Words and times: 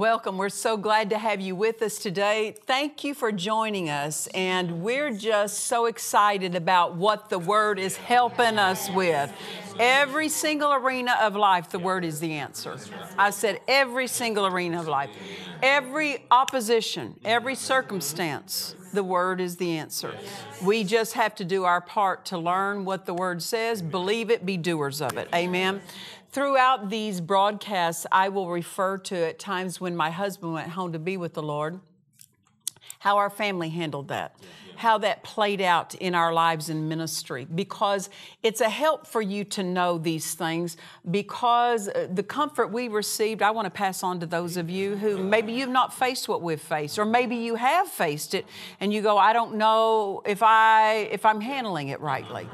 Welcome. 0.00 0.38
We're 0.38 0.48
so 0.48 0.78
glad 0.78 1.10
to 1.10 1.18
have 1.18 1.42
you 1.42 1.54
with 1.54 1.82
us 1.82 1.98
today. 1.98 2.54
Thank 2.64 3.04
you 3.04 3.12
for 3.12 3.30
joining 3.30 3.90
us. 3.90 4.28
And 4.28 4.80
we're 4.82 5.12
just 5.12 5.64
so 5.64 5.84
excited 5.84 6.54
about 6.54 6.96
what 6.96 7.28
the 7.28 7.38
Word 7.38 7.78
is 7.78 7.98
helping 7.98 8.58
us 8.58 8.88
with. 8.88 9.30
Every 9.78 10.30
single 10.30 10.72
arena 10.72 11.18
of 11.20 11.36
life, 11.36 11.68
the 11.68 11.78
Word 11.78 12.06
is 12.06 12.18
the 12.18 12.32
answer. 12.32 12.78
I 13.18 13.28
said 13.28 13.60
every 13.68 14.06
single 14.06 14.46
arena 14.46 14.80
of 14.80 14.88
life. 14.88 15.10
Every 15.62 16.24
opposition, 16.30 17.20
every 17.22 17.54
circumstance, 17.54 18.74
the 18.94 19.04
Word 19.04 19.38
is 19.38 19.56
the 19.56 19.72
answer. 19.72 20.14
We 20.64 20.82
just 20.82 21.12
have 21.12 21.34
to 21.34 21.44
do 21.44 21.64
our 21.64 21.82
part 21.82 22.24
to 22.26 22.38
learn 22.38 22.86
what 22.86 23.04
the 23.04 23.12
Word 23.12 23.42
says, 23.42 23.82
believe 23.82 24.30
it, 24.30 24.46
be 24.46 24.56
doers 24.56 25.02
of 25.02 25.18
it. 25.18 25.28
Amen. 25.34 25.82
Throughout 26.32 26.90
these 26.90 27.20
broadcasts, 27.20 28.06
I 28.12 28.28
will 28.28 28.48
refer 28.48 28.98
to 28.98 29.16
at 29.16 29.40
times 29.40 29.80
when 29.80 29.96
my 29.96 30.10
husband 30.10 30.52
went 30.52 30.68
home 30.70 30.92
to 30.92 30.98
be 31.00 31.16
with 31.16 31.34
the 31.34 31.42
Lord, 31.42 31.80
how 33.00 33.16
our 33.16 33.30
family 33.30 33.70
handled 33.70 34.06
that, 34.08 34.36
how 34.76 34.98
that 34.98 35.24
played 35.24 35.60
out 35.60 35.96
in 35.96 36.14
our 36.14 36.32
lives 36.32 36.68
in 36.68 36.88
ministry, 36.88 37.48
because 37.52 38.10
it's 38.44 38.60
a 38.60 38.68
help 38.68 39.08
for 39.08 39.20
you 39.20 39.42
to 39.42 39.64
know 39.64 39.98
these 39.98 40.34
things. 40.34 40.76
Because 41.10 41.88
uh, 41.88 42.06
the 42.12 42.22
comfort 42.22 42.68
we 42.68 42.86
received, 42.86 43.42
I 43.42 43.50
want 43.50 43.66
to 43.66 43.70
pass 43.70 44.04
on 44.04 44.20
to 44.20 44.26
those 44.26 44.56
of 44.56 44.70
you 44.70 44.94
who 44.94 45.18
maybe 45.18 45.52
you've 45.52 45.68
not 45.68 45.92
faced 45.92 46.28
what 46.28 46.42
we've 46.42 46.60
faced, 46.60 46.96
or 46.96 47.04
maybe 47.04 47.34
you 47.34 47.56
have 47.56 47.88
faced 47.88 48.34
it, 48.34 48.46
and 48.78 48.92
you 48.92 49.02
go, 49.02 49.18
I 49.18 49.32
don't 49.32 49.56
know 49.56 50.22
if 50.24 50.44
I 50.44 51.08
if 51.10 51.26
I'm 51.26 51.40
handling 51.40 51.88
it 51.88 52.00
rightly. 52.00 52.48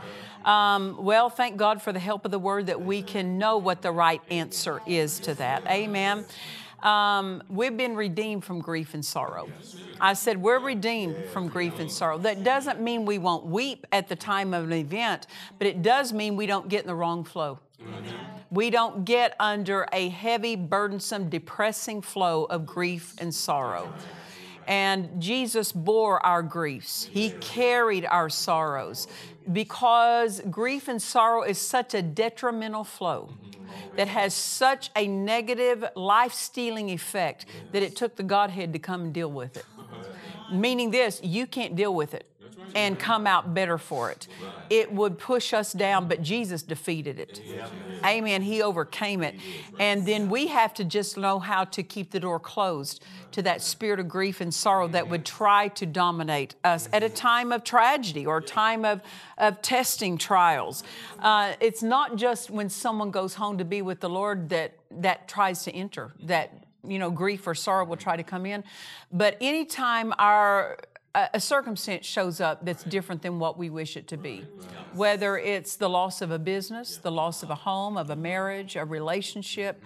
Um, 0.46 0.96
well, 1.04 1.28
thank 1.28 1.56
God 1.56 1.82
for 1.82 1.92
the 1.92 1.98
help 1.98 2.24
of 2.24 2.30
the 2.30 2.38
Word 2.38 2.66
that 2.66 2.80
we 2.80 3.02
can 3.02 3.36
know 3.36 3.58
what 3.58 3.82
the 3.82 3.90
right 3.90 4.22
answer 4.30 4.80
is 4.86 5.18
to 5.20 5.34
that. 5.34 5.66
Amen. 5.66 6.24
Um, 6.82 7.42
we've 7.48 7.76
been 7.76 7.96
redeemed 7.96 8.44
from 8.44 8.60
grief 8.60 8.94
and 8.94 9.04
sorrow. 9.04 9.48
I 10.00 10.12
said 10.12 10.40
we're 10.40 10.60
redeemed 10.60 11.16
from 11.32 11.48
grief 11.48 11.80
and 11.80 11.90
sorrow. 11.90 12.16
That 12.18 12.44
doesn't 12.44 12.80
mean 12.80 13.04
we 13.04 13.18
won't 13.18 13.44
weep 13.46 13.86
at 13.90 14.08
the 14.08 14.14
time 14.14 14.54
of 14.54 14.64
an 14.64 14.72
event, 14.72 15.26
but 15.58 15.66
it 15.66 15.82
does 15.82 16.12
mean 16.12 16.36
we 16.36 16.46
don't 16.46 16.68
get 16.68 16.82
in 16.82 16.86
the 16.86 16.94
wrong 16.94 17.24
flow. 17.24 17.58
We 18.50 18.70
don't 18.70 19.04
get 19.04 19.34
under 19.40 19.88
a 19.92 20.08
heavy, 20.10 20.54
burdensome, 20.54 21.28
depressing 21.28 22.02
flow 22.02 22.44
of 22.44 22.66
grief 22.66 23.14
and 23.18 23.34
sorrow. 23.34 23.92
And 24.66 25.20
Jesus 25.20 25.72
bore 25.72 26.24
our 26.24 26.42
griefs. 26.42 27.08
He 27.12 27.30
carried 27.30 28.04
our 28.06 28.28
sorrows 28.28 29.06
because 29.52 30.40
grief 30.50 30.88
and 30.88 31.00
sorrow 31.00 31.42
is 31.42 31.58
such 31.58 31.94
a 31.94 32.02
detrimental 32.02 32.84
flow 32.84 33.30
that 33.96 34.08
has 34.08 34.34
such 34.34 34.90
a 34.96 35.06
negative, 35.06 35.84
life 35.94 36.32
stealing 36.32 36.90
effect 36.90 37.46
that 37.72 37.82
it 37.82 37.96
took 37.96 38.16
the 38.16 38.22
Godhead 38.22 38.72
to 38.72 38.78
come 38.78 39.02
and 39.02 39.14
deal 39.14 39.30
with 39.30 39.56
it. 39.56 39.64
Meaning 40.52 40.90
this, 40.90 41.20
you 41.22 41.46
can't 41.46 41.74
deal 41.76 41.94
with 41.94 42.14
it 42.14 42.26
and 42.74 42.98
come 42.98 43.26
out 43.26 43.54
better 43.54 43.78
for 43.78 44.10
it. 44.10 44.28
It 44.70 44.92
would 44.92 45.18
push 45.18 45.52
us 45.52 45.72
down, 45.72 46.08
but 46.08 46.22
Jesus 46.22 46.62
defeated 46.62 47.18
it. 47.18 47.40
Amen. 48.04 48.42
He 48.42 48.62
overcame 48.62 49.22
it. 49.22 49.34
And 49.78 50.06
then 50.06 50.28
we 50.28 50.48
have 50.48 50.74
to 50.74 50.84
just 50.84 51.16
know 51.16 51.38
how 51.38 51.64
to 51.64 51.82
keep 51.82 52.10
the 52.10 52.20
door 52.20 52.40
closed 52.40 53.04
to 53.32 53.42
that 53.42 53.60
spirit 53.62 54.00
of 54.00 54.08
grief 54.08 54.40
and 54.40 54.52
sorrow 54.52 54.88
that 54.88 55.08
would 55.08 55.24
try 55.24 55.68
to 55.68 55.86
dominate 55.86 56.54
us 56.64 56.88
at 56.92 57.02
a 57.02 57.08
time 57.08 57.52
of 57.52 57.64
tragedy 57.64 58.24
or 58.24 58.38
a 58.38 58.42
time 58.42 58.84
of, 58.84 59.00
of 59.38 59.60
testing 59.62 60.16
trials. 60.16 60.82
Uh, 61.18 61.52
it's 61.60 61.82
not 61.82 62.16
just 62.16 62.50
when 62.50 62.68
someone 62.68 63.10
goes 63.10 63.34
home 63.34 63.58
to 63.58 63.64
be 63.64 63.82
with 63.82 64.00
the 64.00 64.08
Lord 64.08 64.48
that 64.48 64.74
that 64.90 65.28
tries 65.28 65.64
to 65.64 65.72
enter, 65.72 66.12
that 66.22 66.66
you 66.86 66.98
know, 66.98 67.10
grief 67.10 67.46
or 67.46 67.54
sorrow 67.54 67.84
will 67.84 67.96
try 67.96 68.16
to 68.16 68.22
come 68.22 68.46
in. 68.46 68.64
But 69.12 69.36
anytime 69.40 70.12
our 70.18 70.78
a 71.16 71.28
a 71.34 71.40
circumstance 71.40 72.06
shows 72.06 72.40
up 72.40 72.64
that's 72.64 72.84
different 72.84 73.22
than 73.22 73.38
what 73.38 73.58
we 73.58 73.70
wish 73.70 73.96
it 73.96 74.06
to 74.08 74.16
be. 74.16 74.44
Whether 74.92 75.38
it's 75.38 75.76
the 75.76 75.88
loss 75.88 76.22
of 76.22 76.30
a 76.30 76.38
business, 76.38 76.98
the 76.98 77.10
loss 77.10 77.42
of 77.42 77.50
a 77.50 77.54
home, 77.54 77.96
of 77.96 78.10
a 78.10 78.16
marriage, 78.16 78.76
a 78.76 78.84
relationship. 78.84 79.82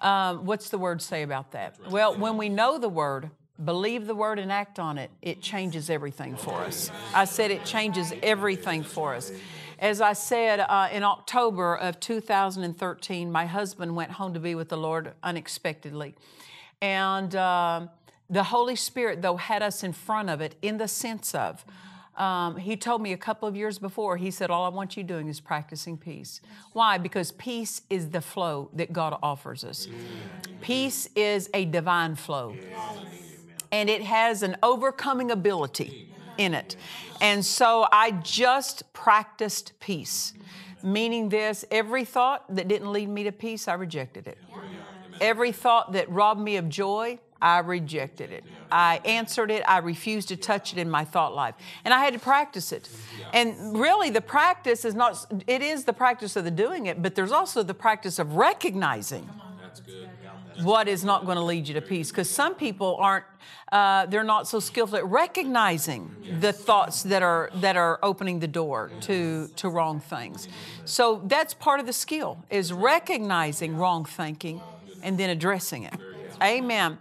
Um, 0.00 0.44
what's 0.44 0.68
the 0.70 0.78
word 0.78 1.00
say 1.00 1.22
about 1.22 1.52
that? 1.52 1.78
Well, 1.88 2.16
when 2.16 2.36
we 2.36 2.48
know 2.48 2.78
the 2.78 2.88
word, 2.88 3.30
believe 3.64 4.06
the 4.06 4.14
word 4.14 4.38
and 4.40 4.50
act 4.50 4.78
on 4.78 4.98
it, 4.98 5.10
it 5.22 5.40
changes 5.40 5.88
everything 5.88 6.36
for 6.36 6.60
us. 6.60 6.90
I 7.14 7.24
said 7.24 7.50
it 7.52 7.64
changes 7.64 8.12
everything 8.22 8.82
for 8.82 9.14
us. 9.14 9.30
As 9.78 10.00
I 10.00 10.12
said, 10.12 10.60
uh, 10.60 10.88
in 10.92 11.04
October 11.04 11.76
of 11.76 12.00
2013, 12.00 13.30
my 13.30 13.46
husband 13.46 13.94
went 13.94 14.12
home 14.12 14.34
to 14.34 14.40
be 14.40 14.54
with 14.54 14.68
the 14.68 14.76
Lord 14.76 15.12
unexpectedly. 15.22 16.14
And 16.80 17.34
um 17.36 17.90
the 18.32 18.44
Holy 18.44 18.76
Spirit, 18.76 19.20
though, 19.20 19.36
had 19.36 19.62
us 19.62 19.84
in 19.84 19.92
front 19.92 20.30
of 20.30 20.40
it 20.40 20.54
in 20.62 20.78
the 20.78 20.88
sense 20.88 21.34
of, 21.34 21.64
um, 22.16 22.56
He 22.56 22.76
told 22.76 23.02
me 23.02 23.12
a 23.12 23.16
couple 23.18 23.46
of 23.46 23.54
years 23.54 23.78
before, 23.78 24.16
He 24.16 24.30
said, 24.30 24.50
All 24.50 24.64
I 24.64 24.70
want 24.70 24.96
you 24.96 25.04
doing 25.04 25.28
is 25.28 25.38
practicing 25.38 25.98
peace. 25.98 26.40
Why? 26.72 26.96
Because 26.96 27.32
peace 27.32 27.82
is 27.90 28.08
the 28.08 28.22
flow 28.22 28.70
that 28.72 28.90
God 28.90 29.18
offers 29.22 29.64
us. 29.64 29.86
Peace 30.62 31.10
is 31.14 31.50
a 31.52 31.66
divine 31.66 32.14
flow, 32.14 32.56
and 33.70 33.90
it 33.90 34.02
has 34.02 34.42
an 34.42 34.56
overcoming 34.62 35.30
ability 35.30 36.08
in 36.38 36.54
it. 36.54 36.76
And 37.20 37.44
so 37.44 37.86
I 37.92 38.12
just 38.12 38.90
practiced 38.94 39.78
peace, 39.78 40.32
meaning 40.82 41.28
this 41.28 41.66
every 41.70 42.06
thought 42.06 42.54
that 42.54 42.66
didn't 42.66 42.90
lead 42.92 43.10
me 43.10 43.24
to 43.24 43.32
peace, 43.32 43.68
I 43.68 43.74
rejected 43.74 44.26
it. 44.26 44.38
Every 45.20 45.52
thought 45.52 45.92
that 45.92 46.10
robbed 46.10 46.40
me 46.40 46.56
of 46.56 46.70
joy, 46.70 47.18
I 47.42 47.58
rejected 47.58 48.30
it. 48.30 48.44
I 48.70 49.00
answered 49.04 49.50
it. 49.50 49.64
I 49.66 49.78
refused 49.78 50.28
to 50.28 50.36
touch 50.36 50.72
it 50.72 50.78
in 50.78 50.88
my 50.88 51.04
thought 51.04 51.34
life. 51.34 51.56
And 51.84 51.92
I 51.92 51.98
had 51.98 52.14
to 52.14 52.20
practice 52.20 52.70
it. 52.70 52.88
And 53.34 53.76
really, 53.76 54.10
the 54.10 54.20
practice 54.20 54.84
is 54.84 54.94
not, 54.94 55.26
it 55.48 55.60
is 55.60 55.84
the 55.84 55.92
practice 55.92 56.36
of 56.36 56.44
the 56.44 56.52
doing 56.52 56.86
it, 56.86 57.02
but 57.02 57.16
there's 57.16 57.32
also 57.32 57.64
the 57.64 57.74
practice 57.74 58.20
of 58.20 58.36
recognizing 58.36 59.28
what 60.62 60.86
is 60.86 61.02
not 61.02 61.24
going 61.24 61.36
to 61.36 61.42
lead 61.42 61.66
you 61.66 61.74
to 61.74 61.80
peace. 61.80 62.10
Because 62.10 62.30
some 62.30 62.54
people 62.54 62.96
aren't, 63.00 63.24
uh, 63.72 64.06
they're 64.06 64.22
not 64.22 64.46
so 64.46 64.60
skillful 64.60 64.98
at 64.98 65.06
recognizing 65.06 66.14
the 66.38 66.52
thoughts 66.52 67.02
that 67.02 67.24
are 67.24 67.50
that 67.54 67.76
are 67.76 67.98
opening 68.02 68.38
the 68.38 68.46
door 68.46 68.92
to 69.00 69.48
to 69.56 69.68
wrong 69.68 69.98
things. 69.98 70.46
So 70.84 71.22
that's 71.24 71.54
part 71.54 71.80
of 71.80 71.86
the 71.86 71.92
skill 71.92 72.44
is 72.50 72.72
recognizing 72.72 73.76
wrong 73.76 74.04
thinking 74.04 74.60
and 75.02 75.18
then 75.18 75.30
addressing 75.30 75.84
it. 75.84 75.94
Amen. 76.42 76.98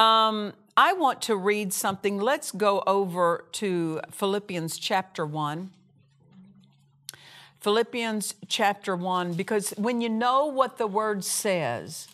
Um, 0.00 0.54
I 0.78 0.94
want 0.94 1.20
to 1.22 1.36
read 1.36 1.74
something. 1.74 2.18
Let's 2.18 2.52
go 2.52 2.82
over 2.86 3.44
to 3.52 4.00
Philippians 4.10 4.78
chapter 4.78 5.26
1. 5.26 5.70
Philippians 7.60 8.34
chapter 8.48 8.96
1, 8.96 9.34
because 9.34 9.74
when 9.76 10.00
you 10.00 10.08
know 10.08 10.46
what 10.46 10.78
the 10.78 10.86
word 10.86 11.22
says, 11.22 12.08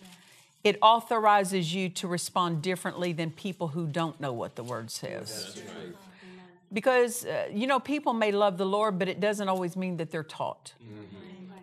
it 0.65 0.77
authorizes 0.83 1.73
you 1.73 1.89
to 1.91 2.09
respond 2.09 2.61
differently 2.61 3.13
than 3.13 3.31
people 3.31 3.69
who 3.69 3.87
don't 3.87 4.21
know 4.21 4.33
what 4.33 4.57
the 4.57 4.65
word 4.65 4.91
says. 4.91 5.63
Because, 6.73 7.25
uh, 7.25 7.47
you 7.53 7.69
know, 7.69 7.79
people 7.79 8.13
may 8.15 8.33
love 8.33 8.59
the 8.59 8.67
Lord, 8.67 8.99
but 8.99 9.09
it 9.09 9.21
doesn't 9.21 9.49
always 9.49 9.77
mean 9.77 9.99
that 9.99 10.11
they're 10.11 10.25
taught. 10.25 10.75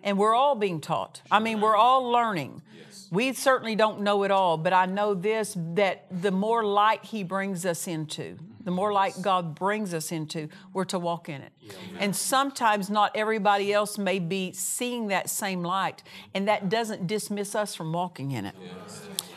And 0.02 0.16
we're 0.16 0.34
all 0.34 0.54
being 0.54 0.80
taught. 0.80 1.20
I 1.30 1.38
mean, 1.38 1.60
we're 1.60 1.76
all 1.76 2.10
learning. 2.10 2.62
We 3.10 3.32
certainly 3.32 3.76
don't 3.76 4.00
know 4.00 4.22
it 4.24 4.30
all, 4.30 4.56
but 4.56 4.72
I 4.72 4.86
know 4.86 5.14
this 5.14 5.56
that 5.74 6.06
the 6.10 6.30
more 6.30 6.64
light 6.64 7.04
He 7.04 7.22
brings 7.22 7.64
us 7.66 7.86
into, 7.86 8.38
the 8.64 8.70
more 8.70 8.92
light 8.92 9.14
God 9.20 9.54
brings 9.54 9.92
us 9.92 10.10
into, 10.10 10.48
we're 10.72 10.84
to 10.86 10.98
walk 10.98 11.28
in 11.28 11.42
it. 11.42 11.52
And 11.98 12.16
sometimes 12.16 12.88
not 12.88 13.12
everybody 13.14 13.72
else 13.72 13.98
may 13.98 14.18
be 14.18 14.52
seeing 14.52 15.08
that 15.08 15.28
same 15.28 15.62
light, 15.62 16.02
and 16.34 16.48
that 16.48 16.68
doesn't 16.68 17.06
dismiss 17.06 17.54
us 17.54 17.74
from 17.74 17.92
walking 17.92 18.32
in 18.32 18.46
it. 18.46 18.54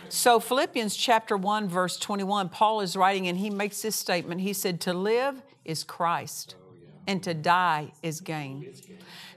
So, 0.09 0.39
Philippians 0.39 0.95
chapter 0.95 1.35
1, 1.35 1.67
verse 1.67 1.97
21, 1.97 2.49
Paul 2.49 2.79
is 2.79 2.95
writing 2.95 3.27
and 3.27 3.37
he 3.37 3.49
makes 3.49 3.81
this 3.81 3.95
statement. 3.95 4.39
He 4.39 4.53
said, 4.53 4.79
To 4.81 4.93
live 4.93 5.41
is 5.65 5.83
Christ, 5.83 6.55
oh, 6.57 6.73
and 7.05 7.21
to 7.23 7.33
die 7.33 7.91
is 8.01 8.21
gain. 8.21 8.73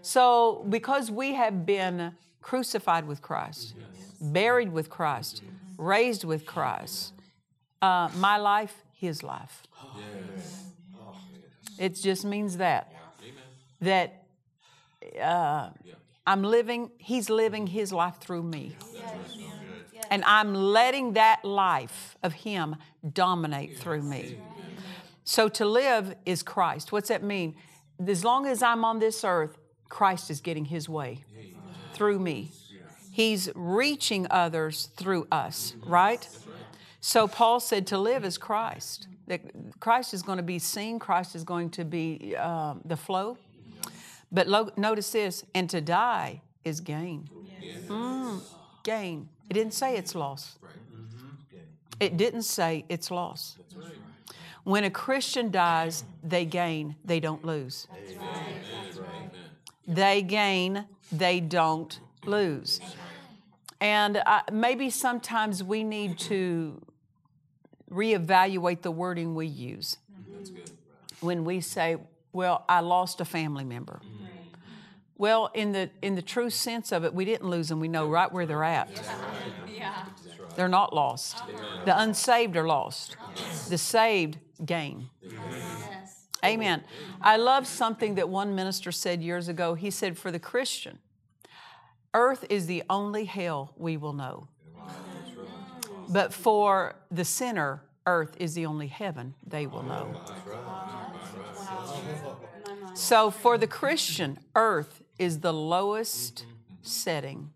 So, 0.01 0.65
because 0.69 1.11
we 1.11 1.35
have 1.35 1.67
been 1.67 2.13
crucified 2.41 3.07
with 3.07 3.21
Christ, 3.21 3.75
mm-hmm. 3.77 3.90
Buried 4.21 4.73
with 4.73 4.91
Christ, 4.91 5.43
raised 5.79 6.25
with 6.25 6.47
Christ, 6.47 7.13
uh, 7.81 8.11
my 8.17 8.37
life, 8.37 8.75
his 8.93 9.23
life. 9.23 9.63
It 11.79 11.95
just 11.95 12.25
means 12.25 12.59
that. 12.59 12.93
That 13.81 14.25
uh, 15.21 15.71
I'm 16.27 16.43
living, 16.43 16.91
he's 16.99 17.31
living 17.31 17.67
his 17.67 17.93
life 17.93 18.19
through 18.21 18.43
me. 18.43 18.77
And 20.11 20.25
I'm 20.25 20.55
letting 20.55 21.15
that 21.15 21.45
life 21.45 22.17
of 22.23 22.33
him 22.33 22.77
dominate 23.13 23.79
through 23.79 24.03
me. 24.03 24.39
So 25.25 25.49
to 25.49 25.65
live 25.65 26.15
is 26.27 26.43
Christ. 26.43 26.93
What's 26.93 27.09
that 27.09 27.23
mean? 27.23 27.55
As 28.07 28.25
long 28.25 28.47
as 28.47 28.63
I'm 28.63 28.85
on 28.85 28.99
this 28.99 29.25
earth, 29.25 29.57
Christ 29.89 30.31
is 30.31 30.41
getting 30.41 30.67
his 30.67 30.89
way 30.89 31.25
through 31.95 32.19
me. 32.19 32.51
He's 33.21 33.51
reaching 33.55 34.27
others 34.31 34.89
through 34.97 35.27
us, 35.31 35.75
right? 35.85 36.27
So 37.03 37.29
Paul 37.29 37.61
said 37.61 37.87
to 37.89 37.99
live 37.99 38.25
is 38.25 38.39
Christ. 38.39 39.09
That 39.27 39.43
Christ 39.79 40.15
is 40.15 40.23
going 40.23 40.39
to 40.39 40.43
be 40.43 40.59
seen, 40.59 40.99
Christ 40.99 41.35
is 41.35 41.45
going 41.45 41.69
to 41.73 41.85
be 41.85 42.35
um, 42.37 42.81
the 42.87 42.97
flow. 42.97 43.37
But 44.33 44.49
lo- 44.49 44.71
notice 44.79 45.13
this, 45.13 45.45
and 45.55 45.69
to 45.69 45.83
die 45.83 46.41
is 46.65 46.81
gain. 46.81 47.29
Mm, 47.89 48.41
gain. 48.85 49.29
It 49.51 49.53
didn't 49.53 49.75
say 49.75 49.99
it's 49.99 50.15
loss. 50.15 50.59
It 52.01 52.17
didn't 52.17 52.45
say 52.45 52.87
it's 52.89 53.11
loss. 53.11 53.59
When 54.65 54.85
a 54.85 54.91
Christian 54.91 55.51
dies, 55.51 56.05
they 56.23 56.47
gain, 56.47 56.97
they 57.05 57.21
don't 57.21 57.45
lose. 57.45 57.87
They 59.87 60.23
gain, 60.23 60.87
they 61.13 61.41
don't 61.41 62.01
lose. 62.25 62.81
And 63.81 64.19
uh, 64.19 64.43
maybe 64.53 64.91
sometimes 64.91 65.65
we 65.65 65.85
need 65.85 66.19
to 66.21 66.81
reevaluate 67.91 68.83
the 68.83 68.91
wording 68.91 69.35
we 69.35 69.47
use 69.47 69.97
when 71.21 71.45
we 71.45 71.61
say, 71.61 71.97
"Well, 72.33 72.65
I 72.69 72.81
lost 72.81 73.21
a 73.21 73.25
family 73.25 73.65
member." 73.65 74.01
Well, 75.17 75.51
in 75.55 75.73
the 75.73 75.91
in 76.03 76.15
the 76.15 76.23
true 76.23 76.51
sense 76.51 76.93
of 76.93 77.05
it, 77.05 77.15
we 77.15 77.25
didn't 77.25 77.49
lose 77.49 77.69
them. 77.69 77.81
We 77.81 77.89
know 77.89 78.09
right 78.09 78.31
where 78.31 78.47
they're 78.47 78.65
at. 78.65 78.89
Yeah. 79.69 80.05
They're 80.57 80.69
not 80.69 80.95
lost. 80.95 81.43
The 81.85 81.99
unsaved 81.99 82.57
are 82.57 82.67
lost. 82.67 83.17
The 83.69 83.79
saved 83.79 84.39
gain. 84.65 85.09
Amen. 86.45 86.85
I 87.21 87.37
love 87.37 87.67
something 87.67 88.15
that 88.15 88.29
one 88.29 88.55
minister 88.55 88.93
said 88.93 89.23
years 89.23 89.49
ago. 89.49 89.75
He 89.75 89.91
said, 89.91 90.19
For 90.19 90.31
the 90.31 90.39
Christian, 90.39 90.99
earth 92.15 92.45
is 92.49 92.67
the 92.67 92.83
only 92.91 93.25
hell 93.25 93.73
we 93.77 93.97
will 93.97 94.13
know. 94.13 94.49
But 96.09 96.33
for 96.33 96.97
the 97.11 97.25
sinner, 97.25 97.83
earth 98.07 98.37
is 98.39 98.55
the 98.55 98.67
only 98.67 98.89
heaven 98.89 99.35
they 99.47 99.67
will 99.67 99.83
know. 99.83 100.21
So 102.95 103.31
for 103.31 103.57
the 103.57 103.67
Christian, 103.67 104.39
earth 104.57 105.03
is 105.19 105.41
the 105.41 105.53
lowest 105.53 106.47
setting 106.83 107.51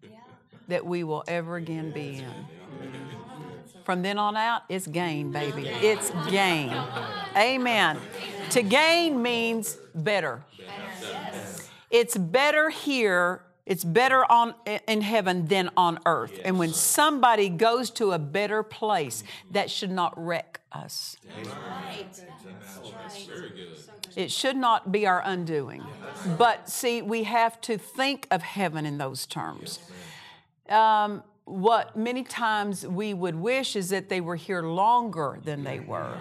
that 0.69 0.87
we 0.87 1.05
will 1.05 1.25
ever 1.27 1.57
again 1.57 1.91
be 1.91 2.19
in. 2.19 2.47
From 3.85 4.01
then 4.01 4.19
on 4.19 4.37
out, 4.37 4.63
it's 4.69 4.87
gain, 4.87 5.31
baby. 5.31 5.67
It's 5.67 6.11
gain. 6.31 6.73
Amen. 7.37 7.99
To 8.51 8.63
gain 8.63 9.21
means 9.21 9.77
better. 9.95 10.43
It's 11.91 12.17
better 12.17 12.71
here, 12.71 13.43
it's 13.67 13.85
better 13.85 14.31
on 14.31 14.55
in 14.87 15.01
heaven 15.01 15.47
than 15.47 15.71
on 15.77 15.99
earth. 16.05 16.39
And 16.45 16.59
when 16.59 16.73
somebody 16.73 17.49
goes 17.49 17.91
to 17.93 18.13
a 18.13 18.19
better 18.19 18.63
place, 18.63 19.25
that 19.53 19.71
should 19.71 19.91
not 19.91 20.13
wreck 20.23 20.61
us. 20.71 21.17
Right. 21.45 22.07
It 24.17 24.31
should 24.31 24.57
not 24.57 24.93
be 24.93 25.07
our 25.07 25.23
undoing. 25.25 25.83
But 26.37 26.69
see, 26.69 27.01
we 27.01 27.25
have 27.25 27.61
to 27.63 27.79
think 27.79 28.27
of 28.31 28.43
heaven 28.43 28.85
in 28.85 28.99
those 28.99 29.27
terms. 29.27 29.79
Um, 30.69 31.23
what 31.47 31.97
many 31.97 32.23
times 32.23 32.87
we 32.87 33.13
would 33.15 33.35
wish 33.35 33.77
is 33.77 33.91
that 33.91 34.09
they 34.09 34.21
were 34.21 34.37
here 34.37 34.63
longer 34.63 35.39
than 35.43 35.65
they 35.65 35.81
were. 35.81 36.19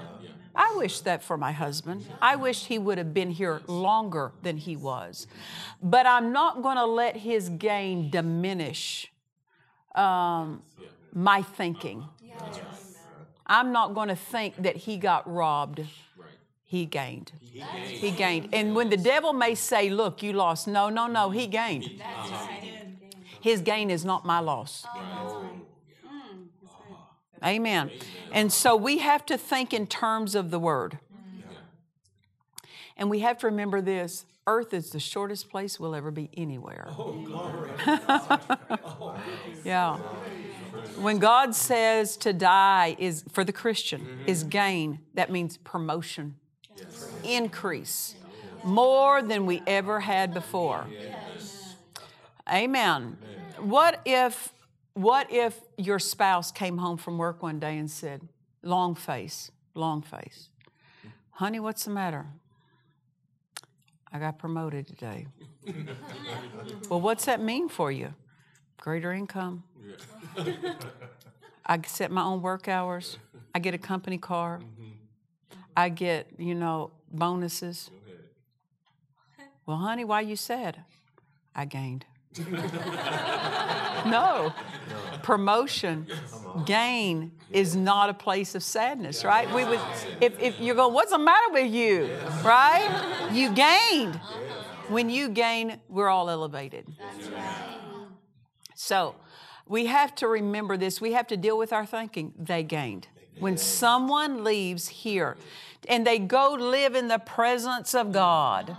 I 0.56 0.76
wish 0.78 1.00
that 1.02 1.24
for 1.24 1.38
my 1.38 1.52
husband. 1.52 2.06
I 2.22 2.36
wish 2.36 2.66
he 2.66 2.78
would 2.78 2.98
have 2.98 3.14
been 3.14 3.32
here 3.32 3.62
longer 3.68 4.32
than 4.44 4.58
he 4.58 4.76
was. 4.76 5.28
But 5.82 6.06
I'm 6.06 6.32
not 6.32 6.62
going 6.62 6.78
to 6.78 6.86
let 6.86 7.18
his 7.18 7.50
gain 7.50 8.10
diminish 8.10 9.12
um, 9.96 10.62
my 11.14 11.42
thinking. 11.42 12.06
I'm 13.46 13.72
not 13.72 13.94
going 13.94 14.10
to 14.10 14.16
think 14.16 14.56
that 14.58 14.76
he 14.76 14.98
got 14.98 15.32
robbed. 15.32 15.82
He 16.64 16.86
gained. 16.86 17.32
He 17.42 18.12
gained. 18.12 18.50
And 18.54 18.76
when 18.76 18.90
the 18.90 18.98
devil 18.98 19.34
may 19.34 19.56
say, 19.56 19.90
Look, 19.90 20.24
you 20.24 20.34
lost, 20.34 20.68
no, 20.68 20.90
no, 20.90 21.08
no, 21.08 21.30
he 21.30 21.48
gained. 21.48 22.02
His 23.42 23.62
gain 23.62 23.90
is 23.90 24.06
not 24.06 24.26
my 24.26 24.40
loss. 24.40 24.86
Amen. 27.44 27.92
And 28.32 28.52
so 28.52 28.76
we 28.76 29.00
have 29.00 29.26
to 29.28 29.38
think 29.38 29.74
in 29.74 29.88
terms 29.88 30.36
of 30.36 30.52
the 30.52 30.60
word. 30.60 31.00
And 32.96 33.10
we 33.10 33.20
have 33.20 33.38
to 33.40 33.48
remember 33.48 33.82
this 33.82 34.26
earth 34.46 34.74
is 34.74 34.90
the 34.90 35.00
shortest 35.00 35.50
place 35.50 35.80
we'll 35.80 35.96
ever 35.96 36.12
be 36.12 36.30
anywhere. 36.36 36.88
Oh, 36.90 37.16
yeah. 39.64 39.98
When 41.00 41.20
God 41.20 41.56
says 41.56 42.18
to 42.18 42.34
die 42.34 42.96
is 43.00 43.24
for 43.32 43.44
the 43.44 43.54
Christian 43.54 44.02
mm-hmm. 44.02 44.28
is 44.30 44.44
gain, 44.44 45.00
that 45.14 45.32
means 45.32 45.58
promotion, 45.58 46.36
increase, 47.24 48.16
more 48.64 49.22
than 49.22 49.46
we 49.46 49.62
ever 49.66 50.02
had 50.02 50.34
before. 50.34 50.88
Amen. 52.52 53.18
What 53.60 54.02
if 54.06 54.53
what 54.94 55.32
if 55.32 55.60
your 55.78 56.00
spouse 56.00 56.52
came 56.52 56.78
home 56.78 56.98
from 56.98 57.18
work 57.18 57.42
one 57.42 57.60
day 57.60 57.78
and 57.78 57.90
said, 57.90 58.28
long 58.62 58.96
face, 58.96 59.52
long 59.74 60.02
face, 60.02 60.50
honey, 61.32 61.60
what's 61.60 61.86
the 61.86 61.92
matter? 61.92 62.28
I 64.12 64.20
got 64.20 64.38
promoted 64.38 64.86
today. 64.88 65.26
well, 66.90 67.02
what's 67.02 67.26
that 67.26 67.42
mean 67.42 67.68
for 67.68 67.92
you? 67.92 68.14
Greater 68.78 69.12
income. 69.12 69.64
I 71.66 71.80
set 71.88 72.12
my 72.12 72.22
own 72.22 72.42
work 72.42 72.68
hours. 72.68 73.18
I 73.56 73.60
get 73.60 73.74
a 73.74 73.78
company 73.80 74.18
car. 74.20 74.60
Mm-hmm. 74.60 74.92
I 75.76 75.90
get, 75.90 76.28
you 76.38 76.54
know, 76.54 76.92
bonuses. 77.12 77.90
Well, 79.66 79.78
honey, 79.78 80.04
why 80.04 80.22
you 80.22 80.36
sad? 80.36 80.84
I 81.56 81.66
gained. 81.66 82.06
no. 84.06 84.54
Promotion, 85.24 86.08
gain 86.66 87.32
is 87.50 87.76
not 87.76 88.10
a 88.10 88.14
place 88.14 88.54
of 88.56 88.62
sadness, 88.62 89.24
right? 89.24 89.52
We 89.54 89.66
would, 89.66 89.80
if, 90.22 90.40
if 90.40 90.60
you're 90.60 90.76
going, 90.76 90.94
what's 90.94 91.12
the 91.12 91.18
matter 91.18 91.52
with 91.52 91.74
you, 91.74 92.10
right? 92.44 93.30
You 93.32 93.52
gained. 93.54 94.20
When 94.90 95.10
you 95.10 95.30
gain, 95.30 95.80
we're 95.88 96.10
all 96.10 96.30
elevated. 96.30 96.86
So 98.76 99.16
we 99.66 99.86
have 99.86 100.14
to 100.16 100.28
remember 100.28 100.78
this. 100.78 101.00
We 101.00 101.14
have 101.14 101.28
to 101.28 101.38
deal 101.38 101.58
with 101.58 101.72
our 101.72 101.86
thinking. 101.86 102.34
They 102.38 102.64
gained. 102.64 103.08
When 103.40 103.58
someone 103.58 104.44
leaves 104.44 104.90
here 104.90 105.38
and 105.88 106.06
they 106.06 106.20
go 106.20 106.54
live 106.54 106.96
in 106.96 107.08
the 107.08 107.20
presence 107.20 107.96
of 107.96 108.12
God, 108.12 108.76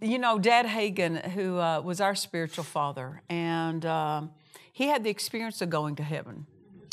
you 0.00 0.18
know, 0.18 0.38
Dad 0.38 0.66
Hagin, 0.66 1.32
who 1.32 1.58
uh, 1.58 1.80
was 1.80 2.00
our 2.00 2.14
spiritual 2.14 2.64
father, 2.64 3.22
and 3.28 3.84
um, 3.86 4.30
he 4.72 4.88
had 4.88 5.04
the 5.04 5.10
experience 5.10 5.60
of 5.62 5.70
going 5.70 5.96
to 5.96 6.02
heaven. 6.02 6.46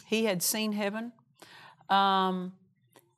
He 0.06 0.26
had 0.26 0.42
seen 0.42 0.72
heaven. 0.72 1.12
Um, 1.90 2.54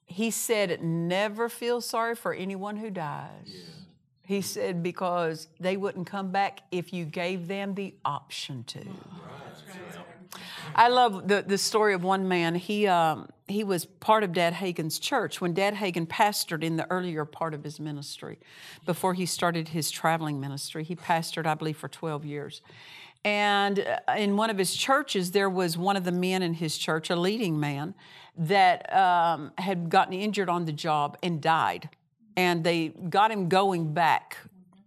he 0.06 0.30
said, 0.30 0.84
never 0.84 1.48
feel 1.48 1.80
sorry 1.82 2.16
for 2.16 2.34
anyone 2.34 2.78
who 2.78 2.90
dies. 2.90 3.70
He 4.26 4.42
said, 4.42 4.84
because 4.84 5.48
they 5.60 5.78
wouldn't 5.78 6.08
come 6.08 6.32
back 6.32 6.62
if 6.72 6.94
you 6.94 7.06
gave 7.06 7.48
them 7.48 7.76
the 7.76 7.96
option 8.06 8.64
to. 8.66 8.80
I 10.76 10.88
love 10.88 11.28
the, 11.28 11.44
the 11.46 11.58
story 11.58 11.94
of 11.94 12.04
one 12.04 12.28
man. 12.28 12.56
He, 12.56 12.88
um, 12.88 13.30
he 13.52 13.64
was 13.64 13.86
part 13.86 14.24
of 14.24 14.34
Dad 14.34 14.54
Hagin's 14.54 15.00
church 15.00 15.42
when 15.42 15.54
Dad 15.54 15.76
Hagin 15.76 16.08
pastored 16.08 16.64
in 16.64 16.78
the 16.78 16.90
earlier 16.92 17.26
part 17.26 17.54
of 17.54 17.64
his 17.64 17.80
ministry. 17.80 18.40
Before 18.86 19.14
he 19.14 19.26
started 19.26 19.70
his 19.70 19.92
traveling 19.92 20.40
ministry, 20.40 20.84
he 20.84 20.96
pastored, 20.96 21.46
I 21.46 21.54
believe, 21.56 21.78
for 21.78 21.88
12 21.88 22.26
years. 22.26 22.62
And 23.24 23.80
uh, 23.80 24.14
in 24.14 24.36
one 24.36 24.50
of 24.50 24.58
his 24.58 24.76
churches, 24.76 25.32
there 25.32 25.50
was 25.50 25.78
one 25.78 25.96
of 25.96 26.04
the 26.04 26.12
men 26.12 26.42
in 26.42 26.56
his 26.56 26.78
church, 26.78 27.10
a 27.10 27.16
leading 27.16 27.60
man, 27.60 27.94
that 28.38 28.92
um, 28.96 29.52
had 29.58 29.90
gotten 29.90 30.14
injured 30.14 30.50
on 30.50 30.66
the 30.66 30.72
job 30.72 31.18
and 31.22 31.42
died. 31.42 31.90
And 32.36 32.64
they 32.64 32.90
got 32.90 33.32
him 33.32 33.50
going 33.50 33.94
back. 33.94 34.38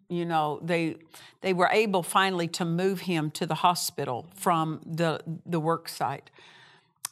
You 0.08 0.24
know, 0.24 0.58
they 0.62 0.96
they 1.40 1.52
were 1.52 1.68
able 1.70 2.02
finally 2.02 2.48
to 2.48 2.64
move 2.64 3.00
him 3.00 3.30
to 3.32 3.46
the 3.46 3.56
hospital 3.56 4.26
from 4.34 4.80
the 4.84 5.20
the 5.46 5.60
work 5.60 5.88
site. 5.88 6.30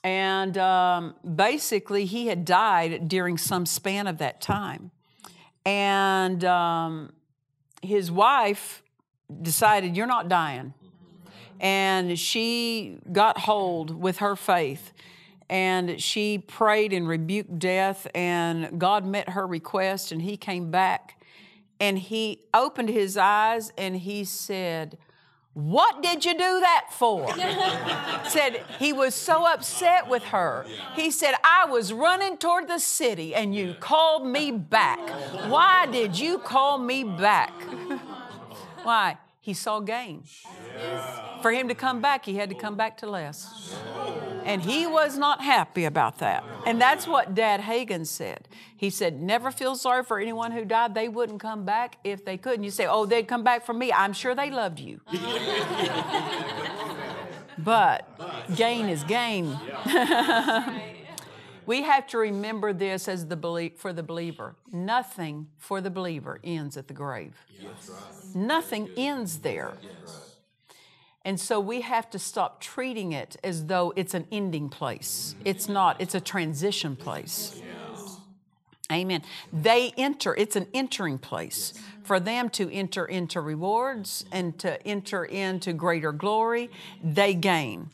And 0.04 0.58
um, 0.58 1.14
basically, 1.34 2.04
he 2.04 2.26
had 2.26 2.44
died 2.44 3.08
during 3.08 3.38
some 3.38 3.66
span 3.66 4.06
of 4.06 4.18
that 4.18 4.40
time. 4.40 4.90
And 5.64 6.44
um, 6.44 7.12
his 7.82 8.10
wife 8.10 8.82
decided, 9.40 9.96
You're 9.96 10.06
not 10.06 10.28
dying. 10.28 10.74
And 11.60 12.18
she 12.18 12.98
got 13.12 13.38
hold 13.38 14.02
with 14.02 14.18
her 14.18 14.34
faith 14.34 14.92
and 15.48 16.00
she 16.00 16.38
prayed 16.38 16.94
and 16.94 17.06
rebuked 17.06 17.58
death, 17.58 18.06
and 18.14 18.80
God 18.80 19.04
met 19.04 19.28
her 19.28 19.46
request, 19.46 20.10
and 20.10 20.22
he 20.22 20.38
came 20.38 20.70
back 20.70 21.22
and 21.82 21.98
he 21.98 22.40
opened 22.54 22.88
his 22.88 23.16
eyes 23.16 23.72
and 23.76 23.96
he 23.96 24.24
said, 24.24 24.96
what 25.54 26.02
did 26.02 26.24
you 26.24 26.32
do 26.32 26.38
that 26.60 26.86
for? 26.90 27.28
said 28.28 28.64
he 28.78 28.92
was 28.92 29.14
so 29.14 29.46
upset 29.46 30.08
with 30.08 30.24
her. 30.24 30.64
He 30.94 31.10
said, 31.10 31.34
I 31.44 31.66
was 31.66 31.92
running 31.92 32.38
toward 32.38 32.68
the 32.68 32.78
city 32.78 33.34
and 33.34 33.54
you 33.54 33.74
called 33.78 34.26
me 34.26 34.50
back. 34.50 34.98
Why 35.50 35.86
did 35.86 36.18
you 36.18 36.38
call 36.38 36.78
me 36.78 37.04
back? 37.04 37.52
Why? 38.82 39.18
He 39.40 39.54
saw 39.54 39.80
gain. 39.80 40.24
For 41.42 41.52
him 41.52 41.68
to 41.68 41.74
come 41.74 42.00
back, 42.00 42.24
he 42.24 42.36
had 42.36 42.48
to 42.48 42.54
come 42.54 42.76
back 42.76 42.96
to 42.98 43.10
less. 43.10 43.74
And 44.44 44.62
he 44.62 44.86
was 44.86 45.16
not 45.16 45.42
happy 45.42 45.84
about 45.84 46.18
that. 46.18 46.44
And 46.66 46.80
that's 46.80 47.06
what 47.06 47.34
Dad 47.34 47.60
Hagin 47.60 48.06
said. 48.06 48.48
He 48.76 48.90
said, 48.90 49.20
Never 49.20 49.50
feel 49.50 49.76
sorry 49.76 50.04
for 50.04 50.18
anyone 50.18 50.52
who 50.52 50.64
died. 50.64 50.94
They 50.94 51.08
wouldn't 51.08 51.40
come 51.40 51.64
back 51.64 51.98
if 52.04 52.24
they 52.24 52.36
could. 52.36 52.54
And 52.54 52.64
you 52.64 52.70
say, 52.70 52.86
Oh, 52.86 53.06
they'd 53.06 53.28
come 53.28 53.44
back 53.44 53.64
for 53.64 53.72
me. 53.72 53.92
I'm 53.92 54.12
sure 54.12 54.34
they 54.34 54.50
loved 54.50 54.78
you. 54.78 55.00
but 57.58 58.08
gain 58.56 58.88
is 58.88 59.04
gain. 59.04 59.58
we 61.66 61.82
have 61.82 62.06
to 62.08 62.18
remember 62.18 62.72
this 62.72 63.08
as 63.08 63.26
the 63.26 63.36
belie- 63.36 63.72
for 63.76 63.92
the 63.92 64.02
believer. 64.02 64.56
Nothing 64.72 65.48
for 65.58 65.80
the 65.80 65.90
believer 65.90 66.40
ends 66.42 66.76
at 66.76 66.88
the 66.88 66.94
grave. 66.94 67.36
Nothing 68.34 68.90
ends 68.96 69.38
there. 69.38 69.74
And 71.24 71.38
so 71.38 71.60
we 71.60 71.82
have 71.82 72.10
to 72.10 72.18
stop 72.18 72.60
treating 72.60 73.12
it 73.12 73.36
as 73.44 73.66
though 73.66 73.92
it's 73.96 74.14
an 74.14 74.26
ending 74.32 74.68
place. 74.68 75.36
It's 75.44 75.68
not, 75.68 76.00
it's 76.00 76.14
a 76.14 76.20
transition 76.20 76.96
place. 76.96 77.60
Amen. 78.90 79.22
They 79.52 79.92
enter, 79.96 80.34
it's 80.34 80.56
an 80.56 80.66
entering 80.74 81.18
place 81.18 81.72
for 82.02 82.20
them 82.20 82.50
to 82.50 82.70
enter 82.70 83.06
into 83.06 83.40
rewards 83.40 84.24
and 84.32 84.58
to 84.58 84.84
enter 84.86 85.24
into 85.24 85.72
greater 85.72 86.12
glory. 86.12 86.68
They 87.02 87.34
gain. 87.34 87.90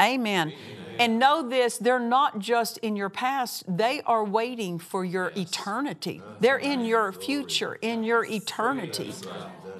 Amen. 0.00 0.52
And 0.98 1.18
know 1.18 1.48
this, 1.48 1.78
they're 1.78 1.98
not 1.98 2.38
just 2.38 2.78
in 2.78 2.96
your 2.96 3.08
past, 3.10 3.64
they 3.68 4.02
are 4.06 4.24
waiting 4.24 4.78
for 4.78 5.04
your 5.04 5.32
eternity. 5.36 6.22
They're 6.40 6.58
in 6.58 6.84
your 6.84 7.12
future, 7.12 7.74
in 7.80 8.02
your 8.02 8.24
eternity. 8.24 9.14